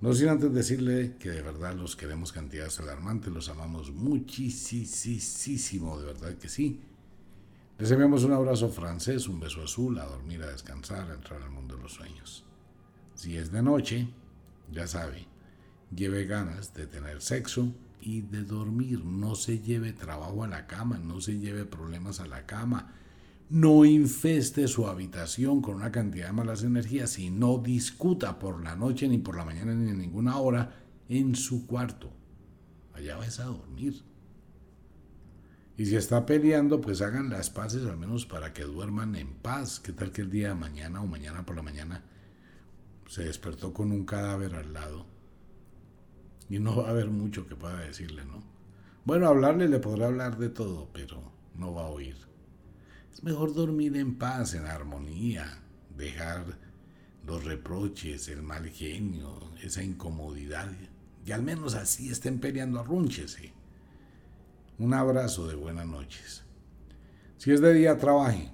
No 0.00 0.12
sin 0.14 0.28
antes 0.28 0.52
decirle 0.52 1.16
que 1.18 1.30
de 1.30 1.42
verdad 1.42 1.74
los 1.74 1.96
queremos 1.96 2.32
cantidades 2.32 2.80
alarmantes, 2.80 3.32
los 3.32 3.48
amamos 3.50 3.92
muchísimo, 3.92 5.98
de 5.98 6.06
verdad 6.06 6.38
que 6.38 6.48
sí. 6.48 6.80
Les 7.80 7.90
enviamos 7.92 8.24
un 8.24 8.32
abrazo 8.32 8.68
francés, 8.68 9.26
un 9.26 9.40
beso 9.40 9.62
azul, 9.62 9.98
a 9.98 10.04
dormir, 10.04 10.42
a 10.42 10.48
descansar, 10.48 11.10
a 11.10 11.14
entrar 11.14 11.40
al 11.40 11.50
mundo 11.50 11.76
de 11.76 11.82
los 11.82 11.94
sueños. 11.94 12.44
Si 13.14 13.38
es 13.38 13.50
de 13.52 13.62
noche, 13.62 14.06
ya 14.70 14.86
sabe, 14.86 15.26
lleve 15.96 16.26
ganas 16.26 16.74
de 16.74 16.86
tener 16.86 17.22
sexo 17.22 17.72
y 18.02 18.20
de 18.20 18.44
dormir. 18.44 19.02
No 19.02 19.34
se 19.34 19.60
lleve 19.60 19.94
trabajo 19.94 20.44
a 20.44 20.48
la 20.48 20.66
cama, 20.66 20.98
no 20.98 21.22
se 21.22 21.38
lleve 21.38 21.64
problemas 21.64 22.20
a 22.20 22.26
la 22.26 22.44
cama. 22.44 22.92
No 23.48 23.86
infeste 23.86 24.68
su 24.68 24.86
habitación 24.86 25.62
con 25.62 25.76
una 25.76 25.90
cantidad 25.90 26.26
de 26.26 26.32
malas 26.34 26.62
energías 26.62 27.18
y 27.18 27.30
no 27.30 27.56
discuta 27.56 28.38
por 28.38 28.62
la 28.62 28.76
noche, 28.76 29.08
ni 29.08 29.16
por 29.16 29.38
la 29.38 29.46
mañana, 29.46 29.72
ni 29.72 29.88
en 29.88 29.98
ninguna 29.98 30.36
hora 30.36 30.74
en 31.08 31.34
su 31.34 31.66
cuarto. 31.66 32.12
Allá 32.92 33.16
vas 33.16 33.40
a 33.40 33.44
dormir. 33.44 34.09
Y 35.80 35.86
si 35.86 35.96
está 35.96 36.26
peleando, 36.26 36.82
pues 36.82 37.00
hagan 37.00 37.30
las 37.30 37.48
paces 37.48 37.86
al 37.86 37.96
menos 37.96 38.26
para 38.26 38.52
que 38.52 38.64
duerman 38.64 39.16
en 39.16 39.32
paz. 39.32 39.80
¿Qué 39.80 39.94
tal 39.94 40.12
que 40.12 40.20
el 40.20 40.30
día 40.30 40.48
de 40.48 40.54
mañana 40.54 41.00
o 41.00 41.06
mañana 41.06 41.46
por 41.46 41.56
la 41.56 41.62
mañana 41.62 42.04
se 43.08 43.24
despertó 43.24 43.72
con 43.72 43.90
un 43.90 44.04
cadáver 44.04 44.56
al 44.56 44.74
lado? 44.74 45.06
Y 46.50 46.58
no 46.58 46.76
va 46.76 46.88
a 46.88 46.90
haber 46.90 47.08
mucho 47.08 47.46
que 47.46 47.56
pueda 47.56 47.78
decirle, 47.78 48.26
¿no? 48.26 48.42
Bueno, 49.06 49.26
hablarle 49.26 49.70
le 49.70 49.78
podrá 49.78 50.08
hablar 50.08 50.36
de 50.36 50.50
todo, 50.50 50.90
pero 50.92 51.32
no 51.54 51.72
va 51.72 51.84
a 51.86 51.88
oír. 51.88 52.16
Es 53.10 53.22
mejor 53.22 53.54
dormir 53.54 53.96
en 53.96 54.18
paz, 54.18 54.52
en 54.52 54.66
armonía, 54.66 55.62
dejar 55.96 56.58
los 57.24 57.42
reproches, 57.44 58.28
el 58.28 58.42
mal 58.42 58.68
genio, 58.68 59.50
esa 59.62 59.82
incomodidad. 59.82 60.70
Y 61.24 61.32
al 61.32 61.42
menos 61.42 61.74
así 61.74 62.10
estén 62.10 62.38
peleando, 62.38 62.80
arrúnchese. 62.80 63.59
Un 64.80 64.94
abrazo 64.94 65.46
de 65.46 65.56
buenas 65.56 65.86
noches. 65.86 66.42
Si 67.36 67.52
es 67.52 67.60
de 67.60 67.74
día, 67.74 67.98
trabaje. 67.98 68.50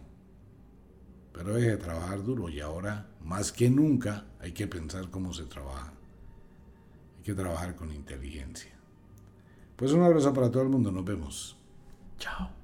Pero 1.33 1.55
deje 1.55 1.71
de 1.71 1.77
trabajar 1.77 2.25
duro 2.25 2.49
y 2.49 2.59
ahora, 2.59 3.07
más 3.23 3.53
que 3.53 3.71
nunca, 3.71 4.27
hay 4.41 4.51
que 4.51 4.67
pensar 4.67 5.09
cómo 5.09 5.33
se 5.33 5.45
trabaja. 5.45 5.93
Hay 7.17 7.23
que 7.23 7.35
trabajar 7.35 7.77
con 7.77 7.93
inteligencia. 7.93 8.73
Pues 9.77 9.93
un 9.93 10.03
abrazo 10.03 10.35
para 10.35 10.51
todo 10.51 10.65
el 10.65 10.69
mundo. 10.69 10.91
Nos 10.91 11.05
vemos. 11.05 11.57
Chao. 12.19 12.56